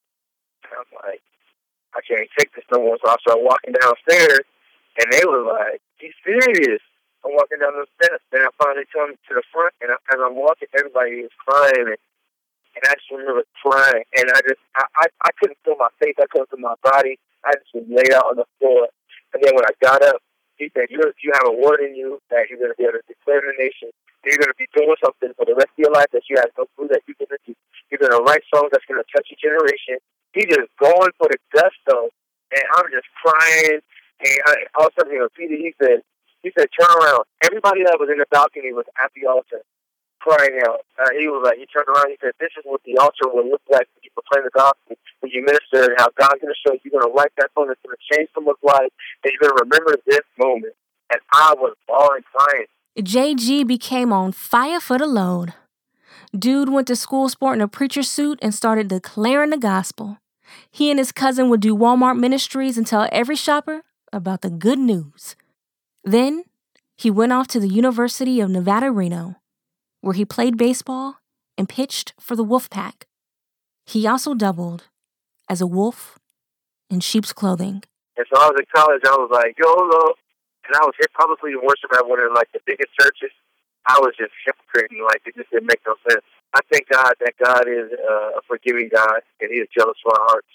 And 0.64 0.72
I'm 0.78 0.92
like, 1.04 1.26
I 1.98 2.02
can't 2.06 2.30
take 2.38 2.54
this 2.54 2.66
no 2.72 2.86
more. 2.86 2.98
So 3.02 3.10
I 3.10 3.18
started 3.26 3.44
walking 3.44 3.74
downstairs, 3.74 4.46
and 5.02 5.10
they 5.12 5.26
were 5.26 5.42
like, 5.42 5.82
"He's 5.98 6.14
serious." 6.22 6.82
I'm 7.26 7.36
walking 7.36 7.60
down 7.60 7.76
the 7.76 7.90
steps, 8.00 8.24
and 8.32 8.48
I 8.48 8.50
finally 8.56 8.88
come 8.94 9.12
to 9.12 9.34
the 9.36 9.44
front, 9.52 9.76
and 9.82 9.92
I, 9.92 9.98
as 10.14 10.20
I'm 10.24 10.40
walking, 10.40 10.72
everybody 10.72 11.28
is 11.28 11.36
crying, 11.36 11.92
and, 11.92 12.00
and 12.80 12.84
I 12.88 12.96
just 12.96 13.12
remember 13.12 13.44
crying, 13.60 14.08
and 14.16 14.32
I 14.32 14.40
just, 14.48 14.64
I, 14.80 14.88
I, 15.04 15.06
I 15.28 15.32
couldn't 15.36 15.60
feel 15.68 15.76
my 15.76 15.92
face, 16.00 16.16
I 16.16 16.32
couldn't 16.32 16.48
feel 16.48 16.64
my 16.64 16.80
body, 16.80 17.20
I 17.44 17.60
just 17.60 17.76
was 17.76 17.84
laid 17.92 18.16
out 18.16 18.32
on 18.32 18.40
the 18.40 18.48
floor, 18.56 18.88
and 19.36 19.44
then 19.44 19.52
when 19.52 19.68
I 19.68 19.76
got 19.84 20.00
up, 20.00 20.24
he 20.60 20.68
said, 20.76 20.92
"You, 20.92 21.00
you 21.24 21.32
have 21.34 21.48
a 21.48 21.56
word 21.56 21.80
in 21.80 21.96
you 21.96 22.20
that 22.30 22.52
you're 22.52 22.60
going 22.60 22.76
to 22.76 22.78
be 22.78 22.84
able 22.84 23.00
to 23.00 23.08
declare 23.08 23.40
to 23.40 23.48
the 23.48 23.58
nation. 23.58 23.90
You're 24.28 24.38
going 24.38 24.52
to 24.52 24.60
be 24.60 24.68
doing 24.76 25.00
something 25.00 25.32
for 25.40 25.48
the 25.48 25.56
rest 25.56 25.72
of 25.72 25.80
your 25.80 25.96
life 25.96 26.12
that 26.12 26.28
you 26.28 26.36
have 26.36 26.52
no 26.60 26.68
clue 26.76 26.92
that 26.92 27.08
you're 27.08 27.16
going 27.16 27.32
to 27.32 27.40
do. 27.48 27.56
You're 27.88 28.04
going 28.04 28.12
to 28.12 28.22
write 28.28 28.44
songs 28.52 28.70
that's 28.76 28.84
going 28.84 29.00
to 29.00 29.08
touch 29.08 29.32
a 29.32 29.38
generation, 29.40 30.04
he 30.34 30.46
just 30.46 30.70
going 30.78 31.12
for 31.18 31.32
the 31.32 31.40
gusto, 31.50 32.12
and 32.54 32.64
I'm 32.78 32.92
just 32.92 33.08
crying. 33.18 33.80
And 34.20 34.40
I, 34.46 34.54
all 34.76 34.88
of 34.88 34.94
a 34.94 35.02
sudden, 35.02 35.16
he 35.16 35.20
repeated. 35.20 35.64
He 35.64 35.74
said, 35.82 36.04
"He 36.44 36.52
said, 36.52 36.68
turn 36.76 36.92
around." 36.92 37.24
Everybody 37.42 37.88
that 37.88 37.98
was 37.98 38.12
in 38.12 38.20
the 38.20 38.28
balcony 38.30 38.74
was 38.74 38.86
at 39.02 39.10
the 39.16 39.26
altar, 39.26 39.64
crying 40.20 40.60
out. 40.68 40.86
Uh, 41.00 41.10
he 41.18 41.28
was 41.28 41.42
like, 41.44 41.58
he 41.58 41.66
turned 41.66 41.88
around. 41.88 42.10
He 42.10 42.18
said, 42.22 42.34
"This 42.40 42.52
is 42.58 42.64
what 42.64 42.82
the 42.84 42.98
altar 42.98 43.28
will 43.28 43.48
look 43.48 43.64
like 43.72 43.88
when 43.96 44.04
you 44.04 44.12
proclaim 44.14 44.44
the 44.44 44.54
gospel, 44.54 44.96
when 45.20 45.32
you 45.32 45.44
minister, 45.44 45.92
and 45.92 45.96
how 45.98 46.10
God's 46.16 46.42
going 46.42 46.54
to 46.54 46.62
show 46.62 46.74
you. 46.74 46.80
You're 46.86 47.02
going 47.02 47.12
to 47.12 47.16
write 47.16 47.32
that 47.38 47.50
song 47.56 47.68
that's 47.68 47.80
going 47.86 47.96
to 47.96 48.06
change 48.12 48.30
someone's 48.34 48.62
life, 48.64 48.92
and 49.24 49.32
you're 49.32 49.42
going 49.42 49.56
to 49.56 49.64
remember 49.64 49.96
this 50.06 50.26
moment." 50.38 50.76
And 51.12 51.22
I 51.34 51.56
was 51.58 51.74
bawling, 51.88 52.24
crying. 52.30 52.70
JG 52.98 53.66
became 53.66 54.14
on 54.14 54.32
fire 54.32 54.80
for 54.80 54.98
the 54.98 55.08
Lord. 55.08 55.54
Dude 56.38 56.70
went 56.70 56.88
to 56.88 56.96
school 56.96 57.30
sporting 57.30 57.62
a 57.62 57.68
preacher 57.68 58.04
suit 58.04 58.38
and 58.42 58.54
started 58.54 58.88
declaring 58.88 59.50
the 59.50 59.58
gospel. 59.58 60.18
He 60.70 60.92
and 60.92 61.00
his 61.00 61.12
cousin 61.12 61.50
would 61.50 61.62
do 61.62 61.76
Walmart 61.76 62.20
ministries 62.20 62.78
and 62.78 62.86
tell 62.86 63.08
every 63.12 63.36
shopper 63.36 63.84
about 64.14 64.42
the 64.42 64.50
good 64.50 64.80
news. 64.80 65.36
Then 66.04 66.44
he 66.96 67.10
went 67.10 67.32
off 67.32 67.48
to 67.50 67.60
the 67.60 67.68
University 67.68 68.40
of 68.40 68.50
Nevada, 68.50 68.92
Reno, 68.92 69.38
where 70.02 70.14
he 70.14 70.26
played 70.26 70.58
baseball 70.58 71.18
and 71.58 71.68
pitched 71.68 72.14
for 72.20 72.36
the 72.36 72.46
Wolfpack. 72.46 73.04
He 73.86 74.08
also 74.08 74.34
doubled 74.34 74.88
as 75.50 75.62
a 75.62 75.68
wolf 75.68 76.20
in 76.90 77.00
sheep's 77.00 77.34
clothing. 77.34 77.84
And 78.18 78.26
so 78.32 78.40
I 78.40 78.48
was 78.48 78.60
in 78.60 78.66
college. 78.74 79.02
I 79.06 79.18
was 79.18 79.30
like, 79.32 79.58
YOLO. 79.58 80.14
And 80.68 80.76
I 80.76 80.86
was 80.86 80.94
here 81.00 81.10
publicly 81.18 81.56
worship 81.56 81.90
at 81.96 82.08
one 82.08 82.20
of 82.20 82.32
like 82.34 82.52
the 82.54 82.60
biggest 82.66 82.94
churches. 83.00 83.34
I 83.88 83.98
was 84.00 84.14
just 84.18 84.32
hypocriting. 84.46 85.02
Like 85.04 85.22
it 85.26 85.36
just 85.36 85.50
didn't 85.50 85.68
make 85.68 85.82
no 85.88 85.96
sense. 86.08 86.24
I 86.54 86.62
thank 86.72 86.88
God 86.90 87.14
that 87.20 87.34
God 87.42 87.66
is 87.68 87.90
uh, 87.94 88.38
a 88.38 88.42
forgiving 88.48 88.90
God 88.94 89.22
and 89.42 89.50
He 89.50 89.58
is 89.58 89.68
jealous 89.76 89.98
for 90.04 90.14
our 90.14 90.26
hearts. 90.30 90.52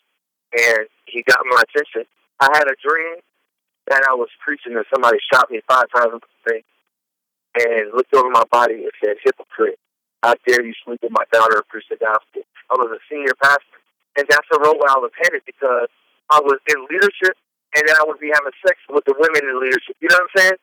And 0.55 0.87
He 1.07 1.23
got 1.27 1.43
my 1.51 1.63
attention. 1.67 2.07
I 2.39 2.49
had 2.55 2.69
a 2.71 2.79
dream 2.79 3.19
that 3.89 4.07
I 4.09 4.15
was 4.15 4.29
preaching 4.45 4.77
and 4.77 4.87
somebody 4.93 5.19
shot 5.33 5.51
me 5.51 5.61
five 5.69 5.91
times 5.91 6.23
and 7.61 7.93
looked 7.95 8.14
over 8.14 8.31
my 8.31 8.45
body 8.51 8.85
and 8.85 8.95
said, 9.03 9.17
hypocrite. 9.23 9.79
How 10.23 10.35
dare 10.47 10.64
you 10.64 10.73
sleep 10.85 11.01
with 11.03 11.12
my 11.12 11.25
daughter 11.33 11.61
and 11.61 11.69
preach 11.69 11.85
the 11.90 12.01
gospel? 12.01 12.43
I 12.73 12.81
was 12.81 12.97
a 12.97 13.01
senior 13.12 13.37
pastor. 13.43 13.79
And 14.17 14.27
that's 14.31 14.49
the 14.51 14.59
role 14.62 14.79
where 14.79 14.90
I 14.90 14.99
was 14.99 15.12
headed 15.21 15.43
because 15.45 15.90
I 16.31 16.40
was 16.40 16.59
in 16.71 16.81
leadership 16.88 17.37
and 17.75 17.83
then 17.85 17.97
I 17.99 18.07
would 18.07 18.23
be 18.23 18.31
having 18.33 18.55
sex 18.64 18.79
with 18.88 19.05
the 19.05 19.14
women 19.19 19.43
in 19.45 19.61
leadership. 19.61 19.99
You 20.01 20.09
know 20.09 20.23
what 20.23 20.31
I'm 20.31 20.37
saying? 20.38 20.59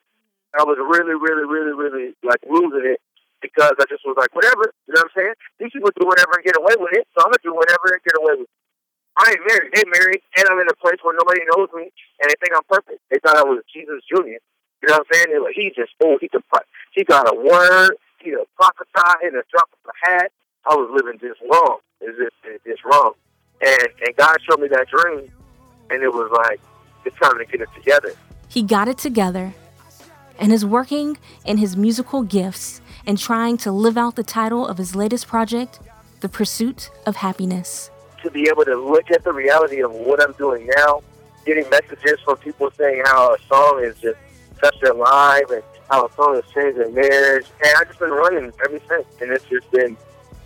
I 0.58 0.64
was 0.64 0.76
really, 0.80 1.16
really, 1.16 1.44
really, 1.44 1.72
really 1.72 2.16
like 2.24 2.40
losing 2.48 2.84
it 2.84 3.00
because 3.40 3.76
I 3.76 3.84
just 3.88 4.04
was 4.04 4.16
like, 4.16 4.32
whatever. 4.34 4.72
You 4.88 4.96
know 4.96 5.04
what 5.04 5.12
I'm 5.12 5.16
saying? 5.16 5.36
These 5.60 5.72
people 5.76 5.92
do 5.96 6.08
whatever 6.08 6.36
and 6.36 6.44
get 6.44 6.56
away 6.56 6.76
with 6.76 6.92
it, 6.96 7.08
so 7.12 7.24
I'm 7.24 7.32
gonna 7.32 7.44
do 7.44 7.52
whatever 7.56 7.92
and 7.92 8.02
get 8.04 8.16
away 8.16 8.36
with 8.40 8.48
it. 8.48 8.54
I 9.16 9.36
ain't 9.36 9.44
married. 9.44 9.72
They 9.76 9.84
married, 9.92 10.24
and 10.40 10.48
I'm 10.48 10.60
in 10.60 10.72
a 10.72 10.78
place 10.80 10.96
where 11.04 11.12
nobody 11.12 11.44
knows 11.52 11.68
me, 11.76 11.92
and 12.20 12.26
they 12.28 12.36
think 12.40 12.56
I'm 12.56 12.64
perfect. 12.64 13.00
They 13.12 13.20
thought 13.20 13.36
I 13.36 13.44
was 13.44 13.60
Jesus 13.68 14.00
Junior. 14.08 14.40
You 14.80 14.88
know 14.88 14.98
what 14.98 15.04
I'm 15.04 15.10
saying? 15.12 15.28
They 15.28 15.40
like, 15.40 15.56
he 15.56 15.68
just 15.76 15.92
oh, 16.00 16.16
he 16.16 16.28
could, 16.32 16.44
he 16.92 17.04
got 17.04 17.28
a 17.28 17.34
word, 17.34 17.96
he 18.18 18.30
could 18.30 18.46
prophesy 18.56 19.26
in 19.26 19.34
a 19.34 19.42
drop 19.50 19.68
of 19.72 19.90
a 19.90 20.10
hat. 20.10 20.32
I 20.70 20.74
was 20.74 20.90
living 20.94 21.18
just 21.18 21.40
wrong. 21.50 21.78
It's 22.00 22.16
just, 22.16 22.62
it's 22.64 22.84
wrong. 22.84 23.14
And 23.60 23.88
and 24.06 24.16
God 24.16 24.36
showed 24.48 24.60
me 24.60 24.68
that 24.68 24.88
dream, 24.88 25.30
and 25.90 26.02
it 26.02 26.12
was 26.12 26.30
like 26.32 26.60
it's 27.04 27.16
time 27.18 27.38
to 27.38 27.44
get 27.44 27.60
it 27.60 27.68
together. 27.74 28.12
He 28.48 28.62
got 28.62 28.88
it 28.88 28.98
together 28.98 29.54
and 30.38 30.52
is 30.52 30.64
working 30.64 31.16
in 31.44 31.58
his 31.58 31.76
musical 31.76 32.22
gifts 32.22 32.80
and 33.06 33.18
trying 33.18 33.56
to 33.58 33.72
live 33.72 33.96
out 33.96 34.16
the 34.16 34.22
title 34.24 34.66
of 34.66 34.78
his 34.78 34.94
latest 34.94 35.26
project, 35.26 35.80
The 36.20 36.28
Pursuit 36.28 36.90
of 37.06 37.16
Happiness. 37.16 37.90
To 38.22 38.30
be 38.30 38.48
able 38.48 38.64
to 38.64 38.76
look 38.76 39.10
at 39.10 39.24
the 39.24 39.32
reality 39.32 39.80
of 39.80 39.92
what 39.92 40.22
I'm 40.22 40.32
doing 40.34 40.68
now, 40.76 41.02
getting 41.44 41.68
messages 41.70 42.20
from 42.24 42.36
people 42.38 42.70
saying 42.76 43.02
how 43.06 43.34
a 43.34 43.38
song 43.48 43.82
is 43.82 43.98
just 44.00 44.18
touched 44.62 44.80
their 44.80 44.94
life 44.94 45.50
and 45.50 45.62
how 45.90 46.08
song 46.10 46.34
has 46.34 46.44
changed 46.54 46.78
their 46.78 46.90
marriage. 46.90 47.46
And 47.64 47.72
I've 47.78 47.88
just 47.88 47.98
been 47.98 48.10
running 48.10 48.52
ever 48.64 48.80
since. 48.88 49.06
And 49.20 49.30
it's 49.32 49.44
just 49.44 49.70
been 49.70 49.96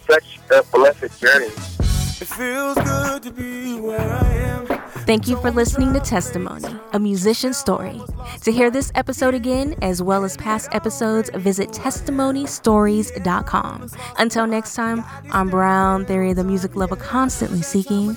such 0.08 0.40
a 0.50 0.62
blessed 0.72 1.20
journey. 1.20 1.75
It 2.18 2.28
feels 2.28 2.76
good 2.76 3.22
to 3.24 3.30
be 3.30 3.78
where 3.78 4.00
I 4.00 4.32
am. 4.32 4.64
Thank 5.04 5.28
you 5.28 5.36
for 5.36 5.50
listening 5.50 5.92
to 5.92 6.00
Testimony, 6.00 6.64
a 6.94 6.98
musician's 6.98 7.58
story. 7.58 8.00
To 8.40 8.50
hear 8.50 8.70
this 8.70 8.90
episode 8.94 9.34
again, 9.34 9.74
as 9.82 10.02
well 10.02 10.24
as 10.24 10.34
past 10.34 10.70
episodes, 10.72 11.28
visit 11.34 11.72
testimonystories.com. 11.72 13.90
Until 14.18 14.46
next 14.46 14.74
time, 14.74 15.04
I'm 15.30 15.50
Brown, 15.50 16.06
Theory, 16.06 16.30
of 16.30 16.36
the 16.36 16.44
music 16.44 16.74
lover 16.74 16.96
constantly 16.96 17.60
seeking 17.60 18.16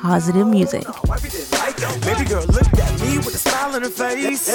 positive 0.00 0.46
music. 0.46 0.84
Baby 2.02 2.24
girl 2.26 2.44
looked 2.46 2.78
at 2.78 3.00
me 3.00 3.16
with 3.18 3.34
a 3.34 3.38
smile 3.38 3.74
on 3.74 3.82
her 3.82 3.90
face. 3.90 4.48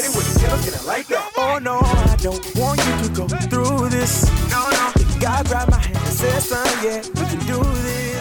Oh 1.38 1.60
no, 1.62 1.80
I 1.82 2.16
don't 2.22 2.40
want 2.56 2.80
you 2.80 2.96
to 3.04 3.10
go 3.14 3.28
through 3.28 3.90
this. 3.90 4.24
No, 4.50 4.70
no. 4.70 4.94
God 5.20 5.46
grabbed 5.48 5.72
my 5.72 5.80
hand 5.80 5.98
and 5.98 6.08
said, 6.08 6.42
son, 6.42 6.66
yeah, 6.82 7.02
we 7.14 7.26
can 7.30 7.40
do 7.46 7.62
this. 7.82 8.15